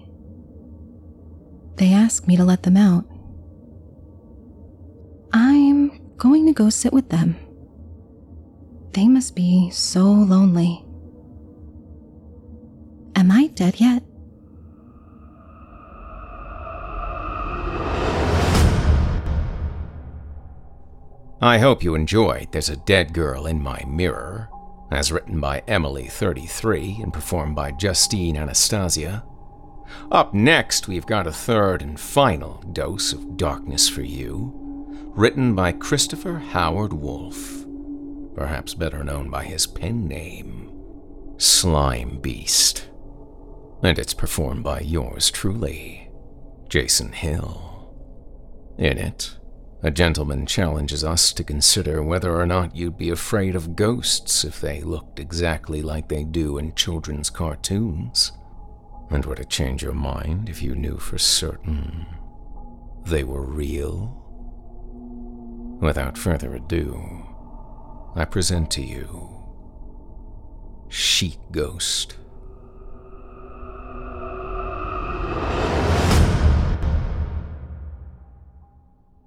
[1.78, 3.06] They ask me to let them out.
[5.32, 7.38] I'm going to go sit with them.
[8.92, 10.84] They must be so lonely.
[13.16, 14.04] Am I dead yet?
[21.42, 24.50] I hope you enjoyed There's a Dead Girl in My Mirror,
[24.90, 29.24] as written by Emily33 and performed by Justine Anastasia.
[30.12, 34.62] Up next, we've got a third and final dose of darkness for you
[35.16, 37.66] written by Christopher Howard Wolf,
[38.36, 40.72] perhaps better known by his pen name,
[41.38, 42.90] Slime Beast.
[43.84, 46.10] And it's performed by yours truly,
[46.70, 47.94] Jason Hill.
[48.78, 49.38] In it,
[49.86, 54.60] a gentleman challenges us to consider whether or not you'd be afraid of ghosts if
[54.60, 58.32] they looked exactly like they do in children's cartoons.
[59.12, 62.08] And would it change your mind if you knew for certain
[63.06, 64.24] they were real?
[65.80, 67.24] Without further ado,
[68.16, 69.30] I present to you
[70.90, 72.18] Sheet Ghost.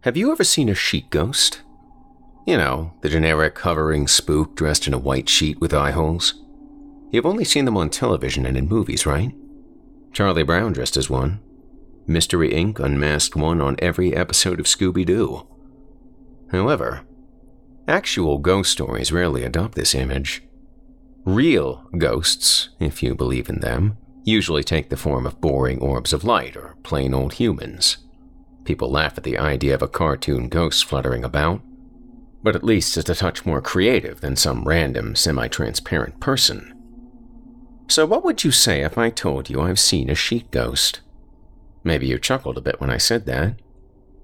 [0.02, 1.62] Have you ever seen a sheet ghost?
[2.46, 6.34] You know, the generic hovering spook dressed in a white sheet with eye holes.
[7.10, 9.34] You've only seen them on television and in movies, right?
[10.12, 11.40] Charlie Brown dressed as one.
[12.06, 12.78] Mystery Inc.
[12.78, 15.48] unmasked one on every episode of Scooby Doo.
[16.52, 17.00] However,
[17.88, 20.44] actual ghost stories rarely adopt this image.
[21.24, 26.22] Real ghosts, if you believe in them, usually take the form of boring orbs of
[26.22, 27.98] light or plain old humans.
[28.68, 31.62] People laugh at the idea of a cartoon ghost fluttering about,
[32.42, 36.74] but at least it's a touch more creative than some random semi transparent person.
[37.88, 41.00] So, what would you say if I told you I've seen a sheet ghost?
[41.82, 43.58] Maybe you chuckled a bit when I said that.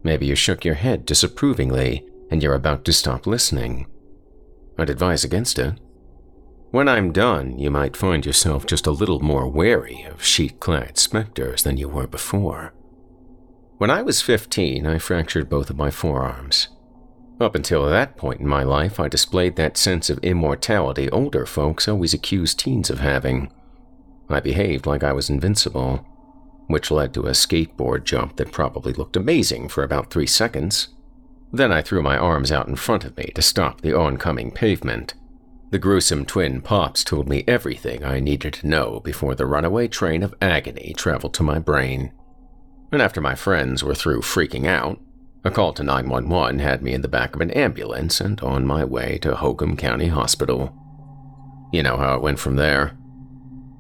[0.03, 3.87] Maybe you shook your head disapprovingly and you're about to stop listening.
[4.77, 5.81] I'd advise against it.
[6.71, 10.99] When I'm done, you might find yourself just a little more wary of sheet clad
[10.99, 12.75] specters than you were before.
[13.79, 16.69] When I was 15, I fractured both of my forearms.
[17.41, 21.89] Up until that point in my life, I displayed that sense of immortality older folks
[21.89, 23.53] always accuse teens of having.
[24.29, 26.07] I behaved like I was invincible,
[26.69, 30.89] which led to a skateboard jump that probably looked amazing for about three seconds.
[31.53, 35.15] Then I threw my arms out in front of me to stop the oncoming pavement.
[35.71, 40.23] The gruesome twin pops told me everything I needed to know before the runaway train
[40.23, 42.13] of agony traveled to my brain.
[42.95, 45.01] And after my friends were through freaking out,
[45.45, 48.85] A call to 911 had me in the back of an ambulance and on my
[48.85, 50.73] way to Holcomb County Hospital.
[51.73, 52.97] You know how it went from there.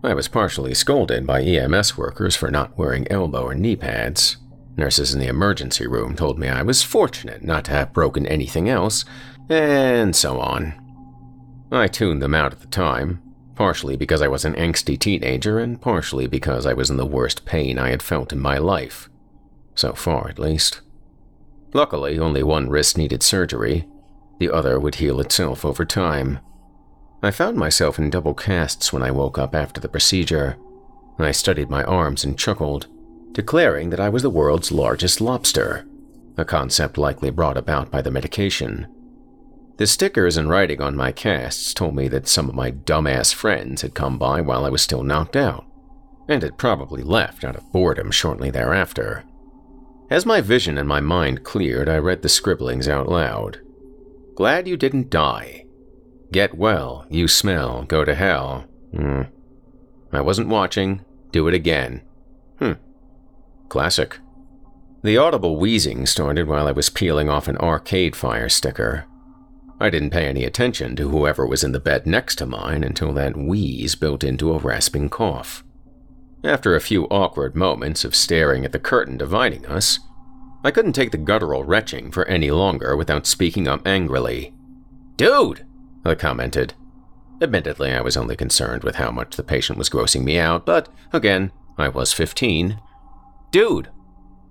[0.02, 4.38] I was partially scolded by EMS workers for not wearing elbow or knee pads.
[4.76, 8.68] Nurses in the emergency room told me I was fortunate not to have broken anything
[8.68, 9.04] else,
[9.48, 10.74] and so on.
[11.70, 13.22] I tuned them out at the time,
[13.54, 17.44] partially because I was an angsty teenager and partially because I was in the worst
[17.44, 19.08] pain I had felt in my life.
[19.74, 20.80] So far, at least.
[21.72, 23.88] Luckily, only one wrist needed surgery.
[24.38, 26.38] The other would heal itself over time.
[27.22, 30.56] I found myself in double casts when I woke up after the procedure.
[31.18, 32.86] I studied my arms and chuckled,
[33.32, 35.86] declaring that I was the world's largest lobster,
[36.36, 38.86] a concept likely brought about by the medication.
[39.76, 43.82] The stickers and writing on my casts told me that some of my dumbass friends
[43.82, 45.64] had come by while I was still knocked out,
[46.28, 49.24] and had probably left out of boredom shortly thereafter.
[50.10, 53.60] As my vision and my mind cleared, I read the scribblings out loud.
[54.36, 55.64] Glad you didn't die.
[56.30, 58.66] Get well, you smell, go to hell.
[58.94, 59.22] Hmm.
[60.12, 62.02] I wasn't watching, do it again.
[62.60, 62.72] Hmm.
[63.68, 64.18] Classic.
[65.02, 69.06] The audible wheezing started while I was peeling off an arcade fire sticker.
[69.80, 73.12] I didn't pay any attention to whoever was in the bed next to mine until
[73.14, 75.64] that wheeze built into a rasping cough.
[76.44, 79.98] After a few awkward moments of staring at the curtain dividing us,
[80.62, 84.54] I couldn't take the guttural retching for any longer without speaking up angrily.
[85.16, 85.66] Dude,
[86.04, 86.74] I commented.
[87.42, 90.88] Admittedly, I was only concerned with how much the patient was grossing me out, but
[91.12, 92.80] again, I was 15.
[93.50, 93.90] Dude,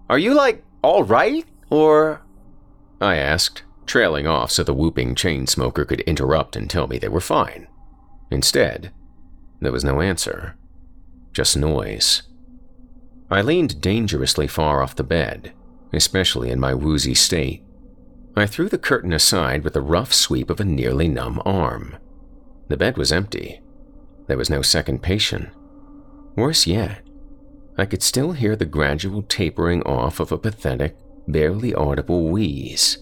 [0.09, 1.45] are you like all right?
[1.69, 2.21] Or.
[2.99, 7.07] I asked, trailing off so the whooping chain smoker could interrupt and tell me they
[7.07, 7.67] were fine.
[8.31, 8.91] Instead,
[9.61, 10.55] there was no answer,
[11.31, 12.23] just noise.
[13.29, 15.53] I leaned dangerously far off the bed,
[15.91, 17.63] especially in my woozy state.
[18.35, 21.97] I threw the curtain aside with a rough sweep of a nearly numb arm.
[22.67, 23.61] The bed was empty.
[24.27, 25.49] There was no second patient.
[26.35, 27.01] Worse yet,
[27.77, 30.95] I could still hear the gradual tapering off of a pathetic,
[31.27, 32.97] barely audible wheeze.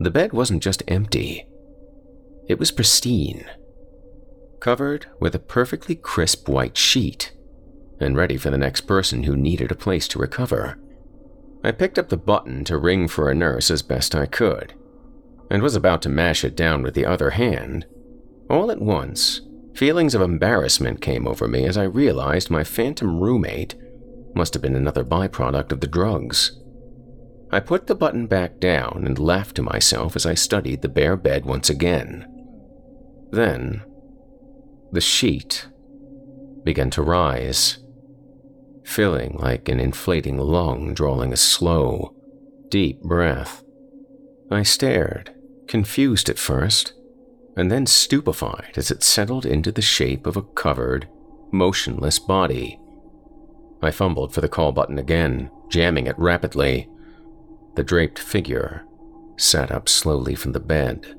[0.00, 1.46] The bed wasn't just empty,
[2.50, 3.44] it was pristine,
[4.58, 7.32] covered with a perfectly crisp white sheet,
[8.00, 10.76] and ready for the next person who needed a place to recover.
[11.62, 14.74] I picked up the button to ring for a nurse as best I could,
[15.48, 17.86] and was about to mash it down with the other hand.
[18.48, 19.42] All at once,
[19.76, 23.76] feelings of embarrassment came over me as I realized my phantom roommate
[24.34, 26.59] must have been another byproduct of the drugs.
[27.52, 31.16] I put the button back down and laughed to myself as I studied the bare
[31.16, 32.26] bed once again.
[33.30, 33.82] Then,
[34.92, 35.68] the sheet
[36.64, 37.78] began to rise
[38.84, 42.14] filling like an inflating lung drawing a slow,
[42.68, 43.62] deep breath.
[44.50, 45.32] I stared,
[45.68, 46.92] confused at first,
[47.56, 51.08] and then stupefied as it settled into the shape of a covered,
[51.52, 52.80] motionless body.
[53.80, 56.88] I fumbled for the call button again, jamming it rapidly.
[57.74, 58.84] The draped figure
[59.36, 61.14] sat up slowly from the bed,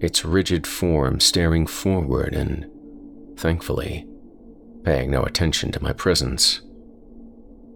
[0.00, 2.66] its rigid form staring forward and,
[3.36, 4.06] thankfully,
[4.82, 6.62] paying no attention to my presence.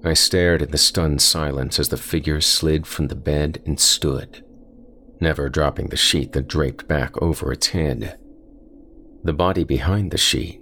[0.04, 4.44] I stared in the stunned silence as the figure slid from the bed and stood,
[5.20, 8.18] never dropping the sheet that draped back over its head.
[9.22, 10.60] The body behind the sheet,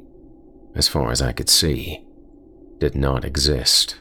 [0.74, 2.04] as far as I could see,
[2.78, 4.00] did not exist.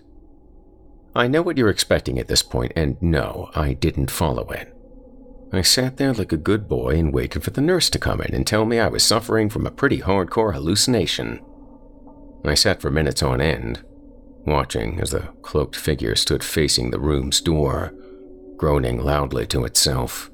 [1.16, 4.76] I know what you're expecting at this point, and no, I didn't follow it.
[5.51, 8.34] I sat there like a good boy and waited for the nurse to come in
[8.34, 11.39] and tell me I was suffering from a pretty hardcore hallucination.
[12.43, 13.84] I sat for minutes on end,
[14.47, 17.93] watching as the cloaked figure stood facing the room's door,
[18.57, 20.32] groaning loudly to itself.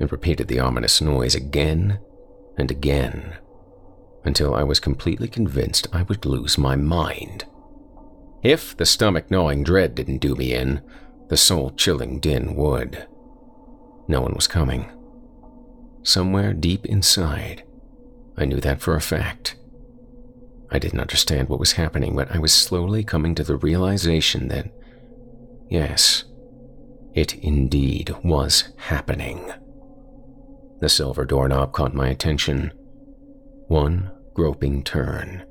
[0.00, 2.00] It repeated the ominous noise again
[2.62, 3.36] and again
[4.24, 7.44] until I was completely convinced I would lose my mind.
[8.44, 10.80] If the stomach gnawing dread didn't do me in,
[11.28, 13.08] the soul chilling din would.
[14.06, 14.88] No one was coming.
[16.04, 17.64] Somewhere deep inside,
[18.36, 19.56] I knew that for a fact.
[20.70, 24.70] I didn't understand what was happening, but I was slowly coming to the realization that,
[25.68, 26.22] yes,
[27.12, 29.52] it indeed was happening.
[30.82, 32.72] The silver doorknob caught my attention.
[33.68, 35.44] One groping turn,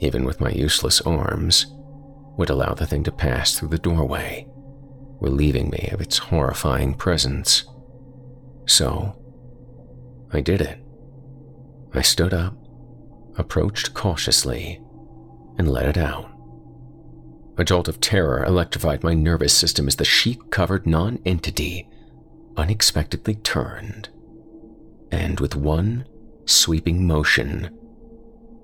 [0.00, 1.66] even with my useless arms,
[2.36, 4.48] would allow the thing to pass through the doorway,
[5.20, 7.64] relieving me of its horrifying presence.
[8.66, 9.16] So,
[10.32, 10.80] I did it.
[11.94, 12.56] I stood up,
[13.38, 14.80] approached cautiously
[15.58, 16.28] and let it out.
[17.56, 21.88] A jolt of terror electrified my nervous system as the sheet covered non-entity
[22.56, 24.08] unexpectedly turned
[25.10, 26.06] and, with one
[26.44, 27.70] sweeping motion,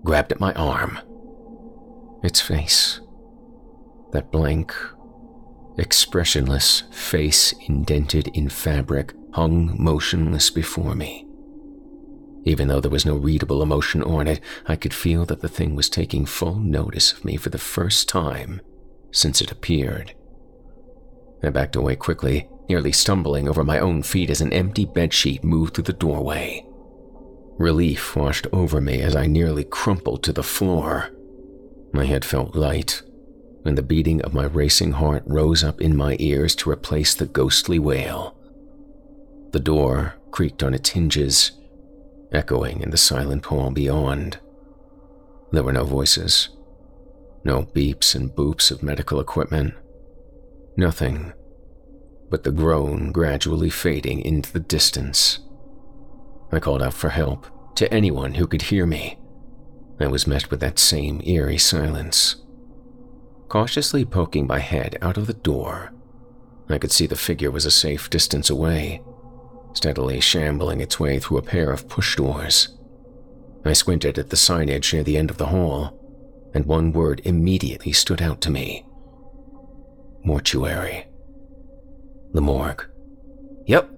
[0.05, 0.99] grabbed at my arm.
[2.23, 3.01] Its face,
[4.13, 4.75] that blank,
[5.79, 11.27] expressionless face indented in fabric, hung motionless before me.
[12.45, 15.77] Even though there was no readable emotion on it, I could feel that the thing
[15.77, 18.61] was taking full notice of me for the first time
[19.13, 20.15] since it appeared.
[21.43, 25.75] I backed away quickly, nearly stumbling over my own feet as an empty bedsheet moved
[25.75, 26.65] through the doorway.
[27.59, 31.11] Relief washed over me as I nearly crumpled to the floor.
[31.93, 33.03] My head felt light,
[33.67, 37.27] and the beating of my racing heart rose up in my ears to replace the
[37.27, 38.39] ghostly wail.
[39.51, 41.53] The door creaked on its hinges,
[42.33, 44.39] echoing in the silent hall beyond.
[45.51, 46.49] There were no voices,
[47.45, 49.75] no beeps and boops of medical equipment,
[50.75, 51.35] nothing
[52.33, 55.41] but the groan gradually fading into the distance.
[56.51, 59.19] I called out for help to anyone who could hear me.
[60.01, 62.37] I was met with that same eerie silence.
[63.51, 65.93] Cautiously poking my head out of the door,
[66.71, 69.03] I could see the figure was a safe distance away,
[69.75, 72.79] steadily shambling its way through a pair of push doors.
[73.63, 76.01] I squinted at the signage near the end of the hall,
[76.55, 78.87] and one word immediately stood out to me
[80.25, 81.12] mortuary.
[82.33, 82.87] The morgue.
[83.67, 83.91] Yep,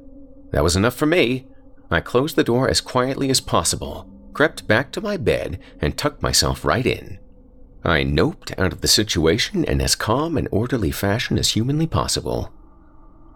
[0.50, 1.46] that was enough for me.
[1.90, 6.22] I closed the door as quietly as possible, crept back to my bed, and tucked
[6.22, 7.18] myself right in.
[7.84, 12.52] I noped out of the situation in as calm and orderly fashion as humanly possible.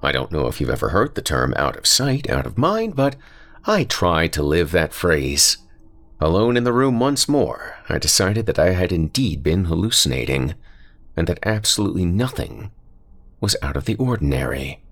[0.02, 2.96] I don't know if you've ever heard the term out of sight, out of mind,
[2.96, 3.16] but
[3.66, 5.58] I tried to live that phrase.
[6.20, 10.54] Alone in the room once more, I decided that I had indeed been hallucinating,
[11.16, 12.70] and that absolutely nothing
[13.40, 14.82] was out of the ordinary.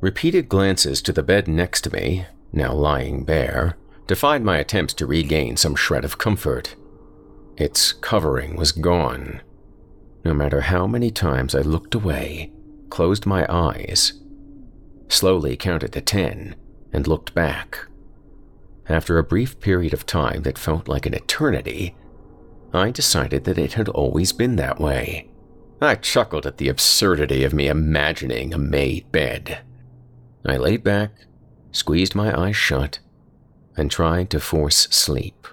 [0.00, 3.76] Repeated glances to the bed next to me, now lying bare,
[4.06, 6.76] defied my attempts to regain some shred of comfort.
[7.56, 9.40] Its covering was gone.
[10.24, 12.52] No matter how many times I looked away,
[12.90, 14.12] closed my eyes,
[15.08, 16.54] slowly counted to ten,
[16.92, 17.86] and looked back.
[18.88, 21.96] After a brief period of time that felt like an eternity,
[22.72, 25.28] I decided that it had always been that way.
[25.80, 29.60] I chuckled at the absurdity of me imagining a made bed.
[30.48, 31.10] I laid back,
[31.72, 33.00] squeezed my eyes shut,
[33.76, 35.46] and tried to force sleep.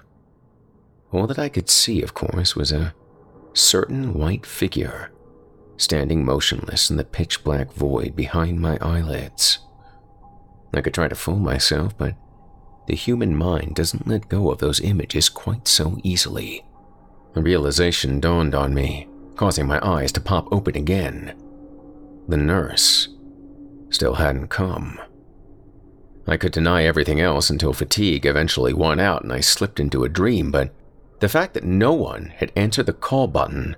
[1.12, 2.94] All that I could see, of course, was a
[3.52, 5.10] certain white figure
[5.76, 9.58] standing motionless in the pitch black void behind my eyelids.
[10.72, 12.14] I could try to fool myself, but
[12.86, 16.64] the human mind doesn't let go of those images quite so easily.
[17.34, 21.34] A realization dawned on me, causing my eyes to pop open again.
[22.28, 23.08] The nurse
[23.96, 25.00] still hadn't come.
[26.26, 30.08] I could deny everything else until fatigue eventually won out and I slipped into a
[30.08, 30.70] dream, but
[31.20, 33.74] the fact that no one had answered the call button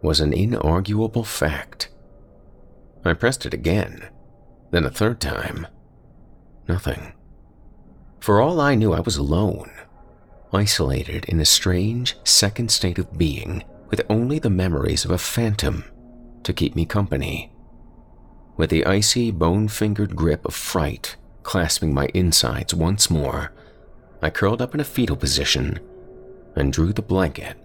[0.00, 1.90] was an inarguable fact.
[3.04, 4.08] I pressed it again,
[4.70, 5.66] then a third time.
[6.66, 7.12] Nothing.
[8.20, 9.70] For all I knew, I was alone,
[10.54, 15.84] isolated in a strange second state of being with only the memories of a phantom
[16.44, 17.52] to keep me company
[18.58, 21.16] with the icy, bone fingered grip of fright
[21.48, 23.52] clasping my insides once more,
[24.20, 25.80] I curled up in a fetal position
[26.54, 27.56] and drew the blanket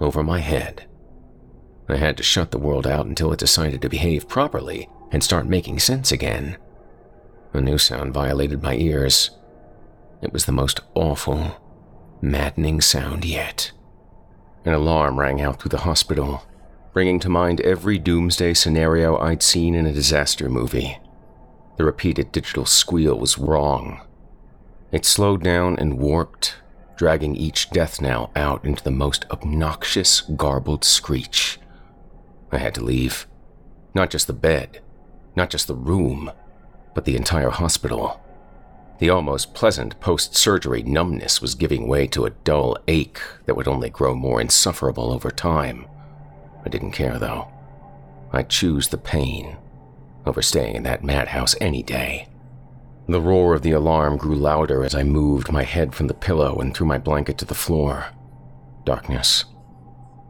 [0.00, 0.86] over my head.
[1.90, 5.46] I had to shut the world out until it decided to behave properly and start
[5.46, 6.56] making sense again.
[7.52, 9.30] A new sound violated my ears.
[10.22, 11.60] It was the most awful,
[12.22, 13.72] maddening sound yet.
[14.64, 16.46] An alarm rang out through the hospital,
[16.98, 20.98] bringing to mind every doomsday scenario I'd seen in a disaster movie.
[21.76, 24.00] The repeated digital squeal was wrong.
[24.90, 26.56] It slowed down and warped,
[26.96, 31.60] dragging each death knell out into the most obnoxious, garbled screech.
[32.50, 33.28] I had to leave.
[33.94, 34.80] Not just the bed,
[35.36, 36.32] not just the room,
[36.96, 38.20] but the entire hospital.
[38.98, 43.68] The almost pleasant post surgery numbness was giving way to a dull ache that would
[43.68, 45.86] only grow more insufferable over time.
[46.68, 47.48] I didn't care, though.
[48.30, 49.56] I'd choose the pain
[50.26, 52.28] over staying in that madhouse any day.
[53.08, 56.58] The roar of the alarm grew louder as I moved my head from the pillow
[56.58, 58.08] and threw my blanket to the floor.
[58.84, 59.46] Darkness.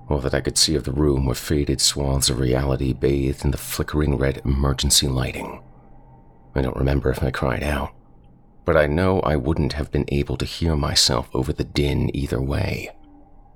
[0.08, 3.50] All that I could see of the room were faded swaths of reality bathed in
[3.50, 5.60] the flickering red emergency lighting.
[6.54, 7.92] I don't remember if I cried out,
[8.64, 12.40] but I know I wouldn't have been able to hear myself over the din either
[12.40, 12.92] way.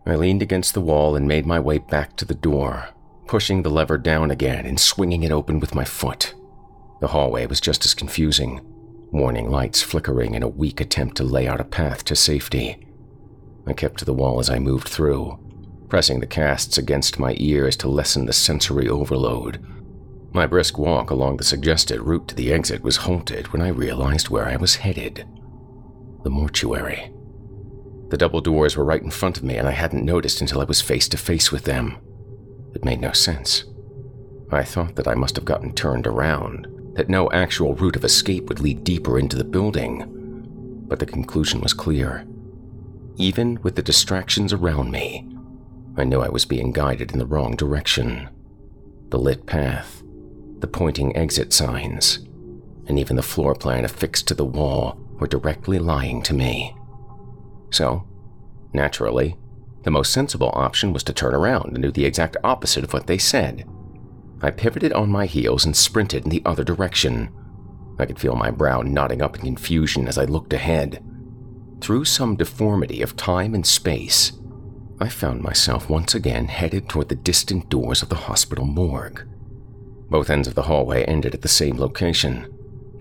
[0.04, 2.88] I leaned against the wall and made my way back to the door,
[3.26, 6.34] pushing the lever down again and swinging it open with my foot.
[7.00, 8.60] The hallway was just as confusing,
[9.12, 12.86] warning lights flickering in a weak attempt to lay out a path to safety.
[13.66, 15.38] I kept to the wall as I moved through,
[15.88, 19.64] pressing the casts against my ears to lessen the sensory overload.
[20.32, 24.30] My brisk walk along the suggested route to the exit was halted when I realized
[24.30, 25.26] where I was headed
[26.22, 27.11] the mortuary.
[28.12, 30.64] The double doors were right in front of me, and I hadn't noticed until I
[30.64, 31.96] was face to face with them.
[32.74, 33.64] It made no sense.
[34.50, 38.50] I thought that I must have gotten turned around, that no actual route of escape
[38.50, 40.84] would lead deeper into the building.
[40.86, 42.26] But the conclusion was clear.
[43.16, 45.26] Even with the distractions around me,
[45.96, 48.28] I knew I was being guided in the wrong direction.
[49.08, 50.02] The lit path,
[50.58, 52.18] the pointing exit signs,
[52.88, 56.76] and even the floor plan affixed to the wall were directly lying to me.
[57.72, 58.06] So,
[58.72, 59.36] naturally,
[59.82, 63.08] the most sensible option was to turn around and do the exact opposite of what
[63.08, 63.66] they said.
[64.40, 67.32] I pivoted on my heels and sprinted in the other direction.
[67.98, 71.04] I could feel my brow knotting up in confusion as I looked ahead.
[71.80, 74.32] Through some deformity of time and space,
[75.00, 79.26] I found myself once again headed toward the distant doors of the hospital morgue.
[80.10, 82.51] Both ends of the hallway ended at the same location.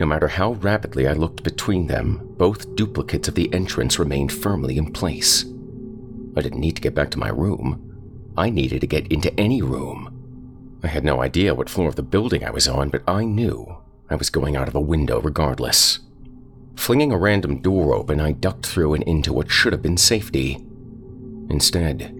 [0.01, 4.79] No matter how rapidly I looked between them, both duplicates of the entrance remained firmly
[4.79, 5.45] in place.
[6.35, 8.33] I didn't need to get back to my room.
[8.35, 10.79] I needed to get into any room.
[10.81, 13.77] I had no idea what floor of the building I was on, but I knew
[14.09, 15.99] I was going out of a window regardless.
[16.75, 20.65] Flinging a random door open, I ducked through and into what should have been safety.
[21.51, 22.11] Instead,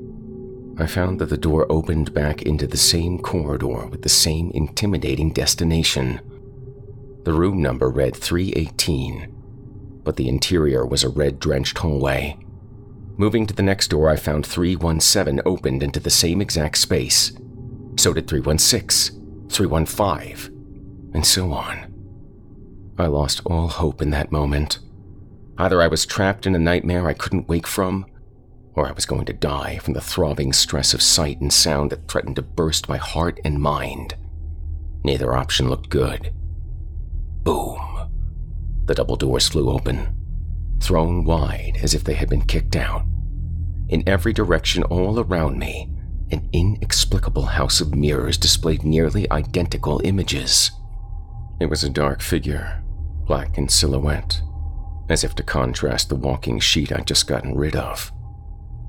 [0.77, 5.33] I found that the door opened back into the same corridor with the same intimidating
[5.33, 6.21] destination.
[7.23, 12.37] The room number read 318, but the interior was a red drenched hallway.
[13.17, 17.31] Moving to the next door, I found 317 opened into the same exact space.
[17.97, 21.93] So did 316, 315, and so on.
[22.97, 24.79] I lost all hope in that moment.
[25.57, 28.07] Either I was trapped in a nightmare I couldn't wake from,
[28.73, 32.07] or I was going to die from the throbbing stress of sight and sound that
[32.07, 34.15] threatened to burst my heart and mind.
[35.03, 36.33] Neither option looked good.
[37.43, 37.79] Boom.
[38.85, 40.15] The double doors flew open,
[40.79, 43.03] thrown wide as if they had been kicked out.
[43.89, 45.89] In every direction all around me,
[46.31, 50.71] an inexplicable house of mirrors displayed nearly identical images.
[51.59, 52.83] It was a dark figure,
[53.25, 54.41] black in silhouette,
[55.09, 58.11] as if to contrast the walking sheet I'd just gotten rid of.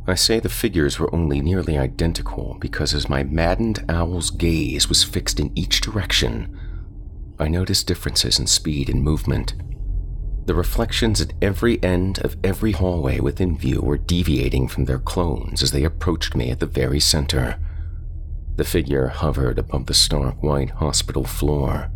[0.07, 5.05] I say the figures were only nearly identical because as my maddened owl's gaze was
[5.05, 6.59] fixed in each direction,
[7.43, 9.55] I noticed differences in speed and movement.
[10.47, 15.63] The reflections at every end of every hallway within view were deviating from their clones
[15.63, 17.59] as they approached me at the very center.
[18.57, 21.91] The figure hovered above the stark white hospital floor,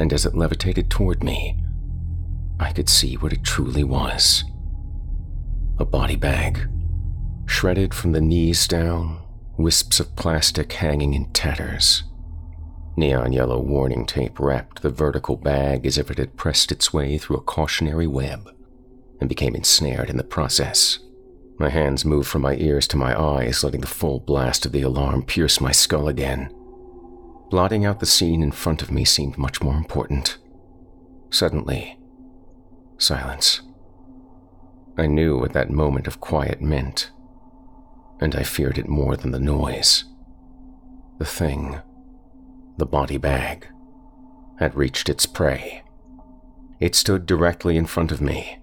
[0.00, 1.56] and as it levitated toward me,
[2.58, 4.44] I could see what it truly was
[5.78, 6.68] a body bag
[7.46, 9.20] Shredded from the knees down,
[9.56, 12.04] wisps of plastic hanging in tatters.
[12.98, 17.16] Neon yellow warning tape wrapped the vertical bag as if it had pressed its way
[17.16, 18.50] through a cautionary web
[19.20, 20.98] and became ensnared in the process.
[21.58, 24.82] My hands moved from my ears to my eyes, letting the full blast of the
[24.82, 26.52] alarm pierce my skull again.
[27.50, 30.38] Blotting out the scene in front of me seemed much more important.
[31.30, 31.98] Suddenly,
[32.98, 33.62] silence.
[34.96, 37.10] I knew what that moment of quiet meant
[38.20, 40.04] and I feared it more than the noise.
[41.18, 41.80] The thing,
[42.78, 43.66] the body bag,
[44.58, 45.82] had reached its prey.
[46.80, 48.60] It stood directly in front of me.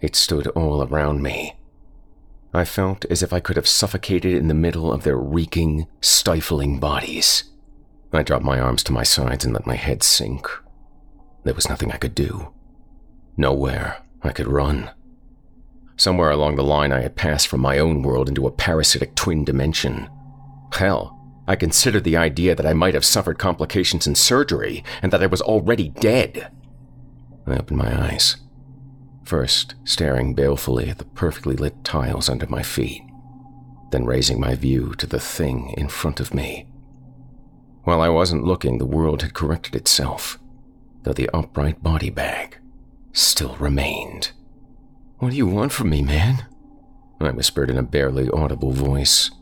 [0.00, 1.56] It stood all around me.
[2.52, 6.78] I felt as if I could have suffocated in the middle of their reeking, stifling
[6.78, 7.44] bodies.
[8.12, 10.48] I dropped my arms to my sides and let my head sink.
[11.44, 12.52] There was nothing I could do.
[13.36, 14.90] Nowhere I could run.
[15.96, 19.44] Somewhere along the line, I had passed from my own world into a parasitic twin
[19.44, 20.08] dimension.
[20.72, 21.19] Hell,
[21.50, 25.26] I considered the idea that I might have suffered complications in surgery and that I
[25.26, 26.48] was already dead.
[27.44, 28.36] I opened my eyes,
[29.24, 33.02] first staring balefully at the perfectly lit tiles under my feet,
[33.90, 36.68] then raising my view to the thing in front of me.
[37.82, 40.38] While I wasn't looking, the world had corrected itself,
[41.02, 42.58] though the upright body bag
[43.12, 44.30] still remained.
[45.18, 46.46] What do you want from me, man?
[47.20, 49.32] I whispered in a barely audible voice.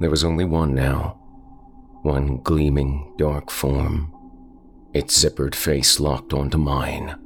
[0.00, 1.18] There was only one now.
[2.02, 4.12] One gleaming, dark form.
[4.94, 7.16] Its zippered face locked onto mine.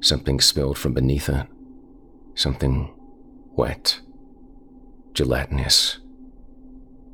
[0.00, 1.46] Something spilled from beneath it.
[2.34, 2.92] Something
[3.56, 4.00] wet.
[5.14, 5.98] gelatinous,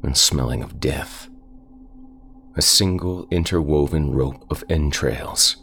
[0.03, 1.29] and smelling of death.
[2.57, 5.57] A single interwoven rope of entrails.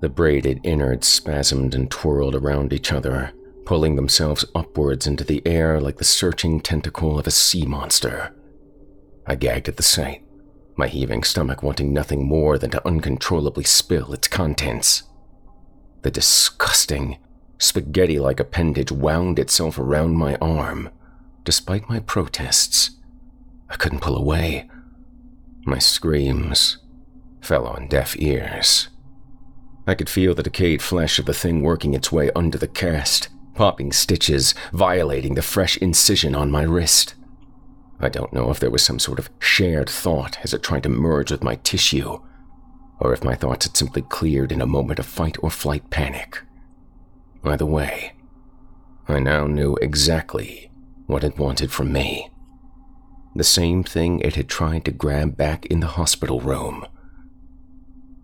[0.00, 3.32] The braided innards spasmed and twirled around each other,
[3.64, 8.34] pulling themselves upwards into the air like the searching tentacle of a sea monster.
[9.26, 10.24] I gagged at the sight,
[10.76, 15.04] my heaving stomach wanting nothing more than to uncontrollably spill its contents.
[16.02, 17.18] The disgusting,
[17.58, 20.90] spaghetti like appendage wound itself around my arm.
[21.44, 22.90] Despite my protests,
[23.70, 24.68] I couldn't pull away.
[25.64, 26.78] My screams
[27.40, 28.88] fell on deaf ears.
[29.86, 33.28] I could feel the decayed flesh of the thing working its way under the cast,
[33.54, 37.14] popping stitches, violating the fresh incision on my wrist.
[38.00, 40.88] I don't know if there was some sort of shared thought as it tried to
[40.88, 42.18] merge with my tissue,
[42.98, 46.42] or if my thoughts had simply cleared in a moment of fight or flight panic.
[47.44, 48.12] Either way,
[49.08, 50.70] I now knew exactly
[51.06, 52.30] what it wanted from me.
[53.34, 56.86] The same thing it had tried to grab back in the hospital room.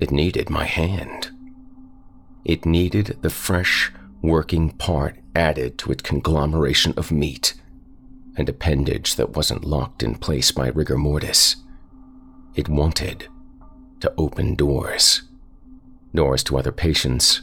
[0.00, 1.30] It needed my hand.
[2.44, 3.92] It needed the fresh,
[4.22, 7.54] working part added to its conglomeration of meat
[8.36, 11.56] and appendage that wasn't locked in place by rigor mortis.
[12.54, 13.28] It wanted
[14.00, 15.22] to open doors.
[16.14, 17.42] Doors to other patients,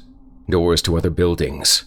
[0.50, 1.86] doors to other buildings.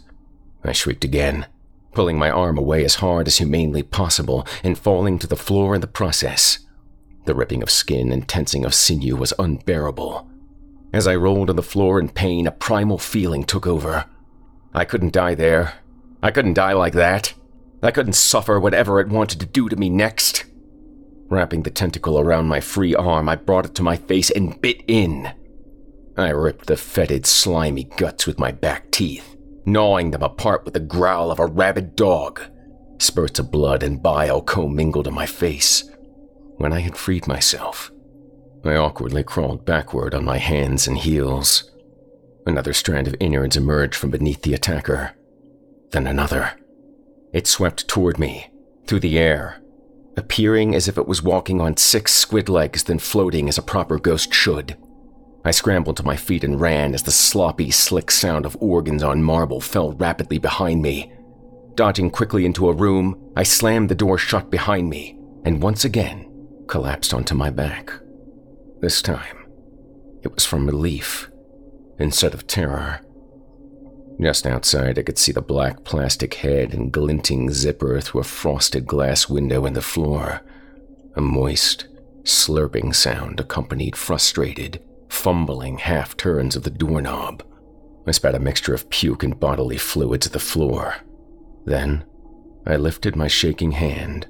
[0.65, 1.47] I shrieked again,
[1.93, 5.81] pulling my arm away as hard as humanely possible and falling to the floor in
[5.81, 6.61] the process.
[7.25, 10.29] The ripping of skin and tensing of sinew was unbearable.
[10.93, 14.07] As I rolled on the floor in pain, a primal feeling took over.
[14.79, 15.75] I couldn't die there.
[16.23, 17.35] I couldn't die like that.
[17.83, 20.45] I couldn't suffer whatever it wanted to do to me next.
[21.29, 24.85] Wrapping the tentacle around my free arm, I brought it to my face and bit
[24.87, 25.33] in.
[26.17, 30.81] I ripped the fetid, slimy guts with my back teeth, gnawing them apart with the
[30.81, 32.41] growl of a rabid dog.
[33.01, 35.91] Spurts of blood and bile commingled in my face.
[36.59, 37.91] When I had freed myself,
[38.65, 41.69] I awkwardly crawled backward on my hands and heels.
[42.49, 45.13] Another strand of innards emerged from beneath the attacker.
[45.91, 46.53] Then another.
[47.31, 48.51] It swept toward me,
[48.87, 49.61] through the air,
[50.17, 53.99] appearing as if it was walking on six squid legs, then floating as a proper
[53.99, 54.79] ghost should.
[55.45, 59.23] I scrambled to my feet and ran as the sloppy, slick sound of organs on
[59.23, 61.13] marble fell rapidly behind me.
[61.75, 66.65] Dodging quickly into a room, I slammed the door shut behind me and once again
[66.67, 67.93] collapsed onto my back.
[68.81, 69.37] This time,
[70.23, 71.31] it was from relief
[71.99, 73.01] instead of terror.
[74.21, 78.87] Just outside, I could see the black plastic head and glinting zipper through a frosted
[78.87, 80.43] glass window in the floor.
[81.15, 81.87] A moist,
[82.25, 87.45] slurping sound accompanied frustrated, fumbling half turns of the doorknob.
[88.07, 90.97] I spat a mixture of puke and bodily fluids to the floor.
[91.65, 92.05] Then,
[92.67, 94.27] I lifted my shaking hand,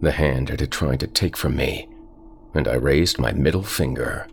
[0.00, 1.88] the hand it had tried to take from me,
[2.54, 4.26] and I raised my middle finger.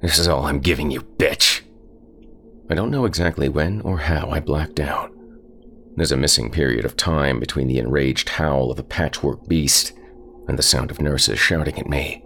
[0.00, 1.60] This is all I'm giving you, bitch!
[2.70, 5.12] I don't know exactly when or how I blacked out.
[5.96, 9.92] There's a missing period of time between the enraged howl of the patchwork beast
[10.48, 12.24] and the sound of nurses shouting at me.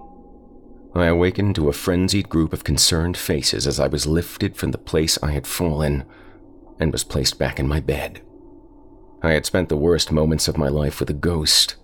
[0.94, 4.78] I awakened to a frenzied group of concerned faces as I was lifted from the
[4.78, 6.04] place I had fallen
[6.78, 8.22] and was placed back in my bed.
[9.22, 11.76] I had spent the worst moments of my life with a ghost,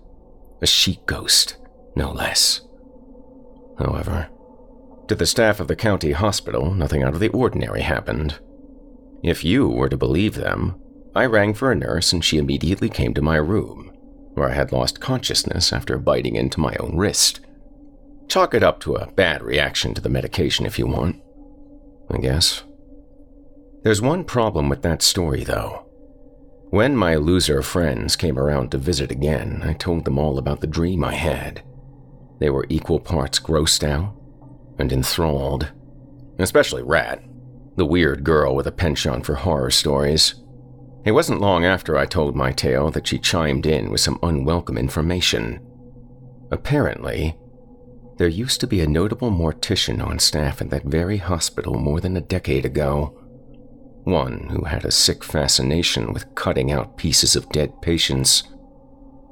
[0.62, 1.56] a sheet ghost,
[1.96, 2.60] no less.
[3.78, 4.28] However,
[5.10, 8.38] to the staff of the county hospital, nothing out of the ordinary happened.
[9.24, 10.80] If you were to believe them,
[11.16, 13.90] I rang for a nurse and she immediately came to my room,
[14.34, 17.40] where I had lost consciousness after biting into my own wrist.
[18.28, 21.20] Chalk it up to a bad reaction to the medication if you want.
[22.08, 22.62] I guess.
[23.82, 25.86] There's one problem with that story, though.
[26.68, 30.68] When my loser friends came around to visit again, I told them all about the
[30.68, 31.64] dream I had.
[32.38, 34.14] They were equal parts grossed out
[34.80, 35.70] and enthralled,
[36.38, 37.22] especially Rat,
[37.76, 40.34] the weird girl with a penchant for horror stories.
[41.04, 44.76] It wasn't long after I told my tale that she chimed in with some unwelcome
[44.76, 45.60] information.
[46.50, 47.36] Apparently,
[48.18, 52.16] there used to be a notable mortician on staff at that very hospital more than
[52.16, 53.16] a decade ago.
[54.04, 58.42] One who had a sick fascination with cutting out pieces of dead patients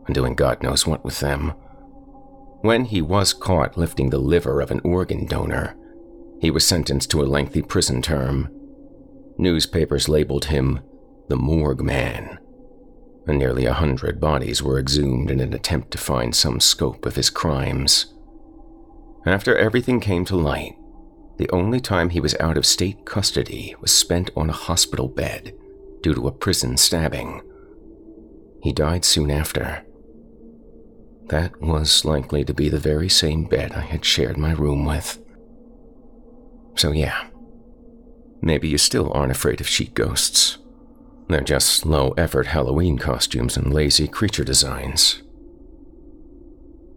[0.06, 1.52] and doing God knows what with them.
[2.60, 5.76] When he was caught lifting the liver of an organ donor,
[6.40, 8.48] he was sentenced to a lengthy prison term.
[9.38, 10.80] Newspapers labeled him
[11.28, 12.38] the Morgue Man,
[13.26, 17.16] and nearly a hundred bodies were exhumed in an attempt to find some scope of
[17.16, 18.14] his crimes.
[19.26, 20.74] After everything came to light,
[21.36, 25.54] the only time he was out of state custody was spent on a hospital bed
[26.02, 27.42] due to a prison stabbing.
[28.62, 29.84] He died soon after,
[31.28, 35.18] that was likely to be the very same bed I had shared my room with.
[36.76, 37.28] So, yeah,
[38.40, 40.58] maybe you still aren't afraid of sheet ghosts.
[41.28, 45.22] They're just low effort Halloween costumes and lazy creature designs.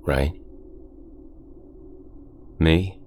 [0.05, 0.33] Right?
[2.59, 2.99] Me?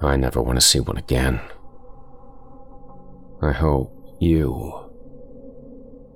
[0.00, 1.40] I never want to see one again.
[3.42, 4.90] I hope you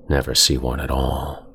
[0.09, 1.50] never see one at all.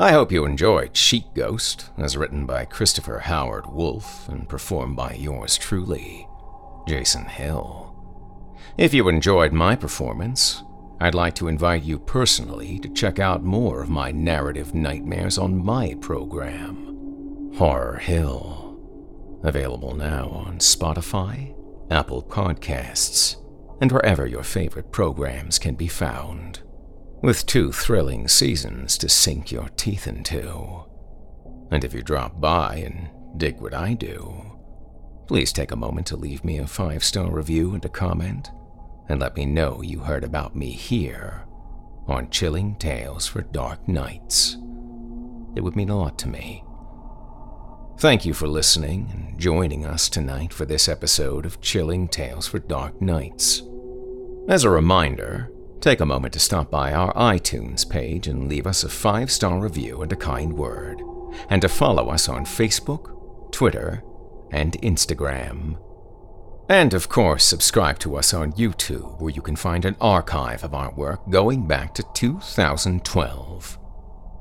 [0.00, 5.14] I hope you enjoyed Sheet Ghost, as written by Christopher Howard Wolf and performed by
[5.14, 6.28] yours truly,
[6.86, 7.96] Jason Hill.
[8.76, 10.62] If you enjoyed my performance,
[11.00, 15.64] I'd like to invite you personally to check out more of my narrative nightmares on
[15.64, 18.78] my program, Horror Hill.
[19.42, 21.56] Available now on Spotify,
[21.90, 23.34] Apple Podcasts,
[23.80, 26.60] and wherever your favorite programs can be found
[27.22, 30.84] with two thrilling seasons to sink your teeth into.
[31.70, 33.08] And if you drop by and
[33.38, 34.44] dig what I do,
[35.26, 38.50] please take a moment to leave me a five star review and a comment,
[39.08, 41.44] and let me know you heard about me here
[42.06, 44.56] on Chilling Tales for Dark Nights.
[45.56, 46.64] It would mean a lot to me.
[47.98, 52.60] Thank you for listening and joining us tonight for this episode of Chilling Tales for
[52.60, 53.62] Dark Nights.
[54.48, 55.50] As a reminder,
[55.80, 59.60] Take a moment to stop by our iTunes page and leave us a five star
[59.60, 61.00] review and a kind word,
[61.48, 64.02] and to follow us on Facebook, Twitter,
[64.50, 65.78] and Instagram.
[66.68, 70.74] And of course, subscribe to us on YouTube, where you can find an archive of
[70.74, 73.78] our work going back to 2012.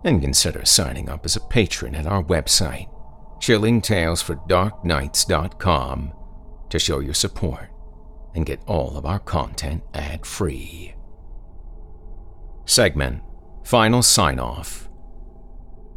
[0.03, 2.89] And consider signing up as a patron at our website,
[3.39, 6.13] chillingtalesfordarknights.com,
[6.69, 7.69] to show your support
[8.35, 10.96] and get all of our content ad free.
[12.67, 13.23] Segment
[13.63, 14.89] Final Sign Off.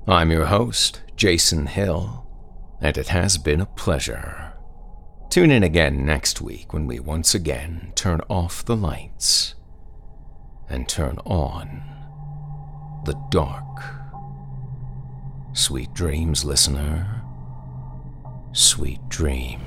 [0.07, 2.25] I'm your host, Jason Hill,
[2.81, 4.53] and it has been a pleasure.
[5.31, 9.57] Tune in again next week when we once again turn off the lights
[10.69, 11.83] and turn on
[13.05, 13.83] the dark.
[15.53, 17.21] Sweet dreams, listener.
[18.53, 19.61] Sweet dreams.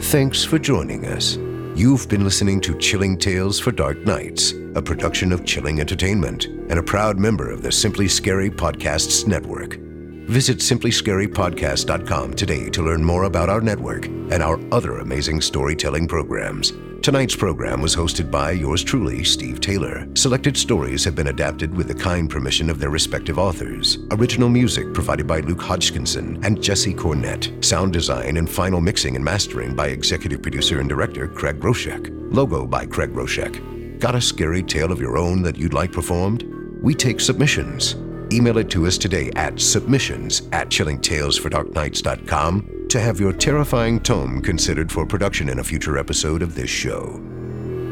[0.00, 1.36] Thanks for joining us.
[1.76, 6.78] You've been listening to Chilling Tales for Dark Nights, a production of Chilling Entertainment and
[6.78, 9.83] a proud member of the Simply Scary Podcasts Network.
[10.26, 16.72] Visit simplyscarypodcast.com today to learn more about our network and our other amazing storytelling programs.
[17.02, 20.08] Tonight's program was hosted by yours truly, Steve Taylor.
[20.14, 23.98] Selected stories have been adapted with the kind permission of their respective authors.
[24.12, 27.62] Original music provided by Luke Hodgkinson and Jesse Cornett.
[27.62, 32.08] Sound design and final mixing and mastering by executive producer and director Craig Groshek.
[32.34, 33.98] Logo by Craig Groshek.
[34.00, 36.44] Got a scary tale of your own that you'd like performed?
[36.80, 37.96] We take submissions.
[38.34, 44.90] Email it to us today at submissions at chillingtalesfordarknights.com to have your terrifying tome considered
[44.90, 47.22] for production in a future episode of this show.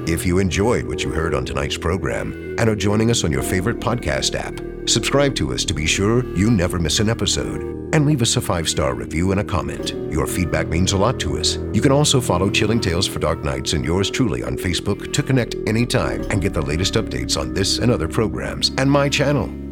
[0.09, 3.45] If you enjoyed what you heard on tonight's program and are joining us on your
[3.45, 7.63] favorite podcast app, subscribe to us to be sure you never miss an episode
[7.95, 9.91] and leave us a five star review and a comment.
[10.11, 11.59] Your feedback means a lot to us.
[11.73, 15.23] You can also follow Chilling Tales for Dark Nights and yours truly on Facebook to
[15.23, 19.72] connect anytime and get the latest updates on this and other programs and my channel.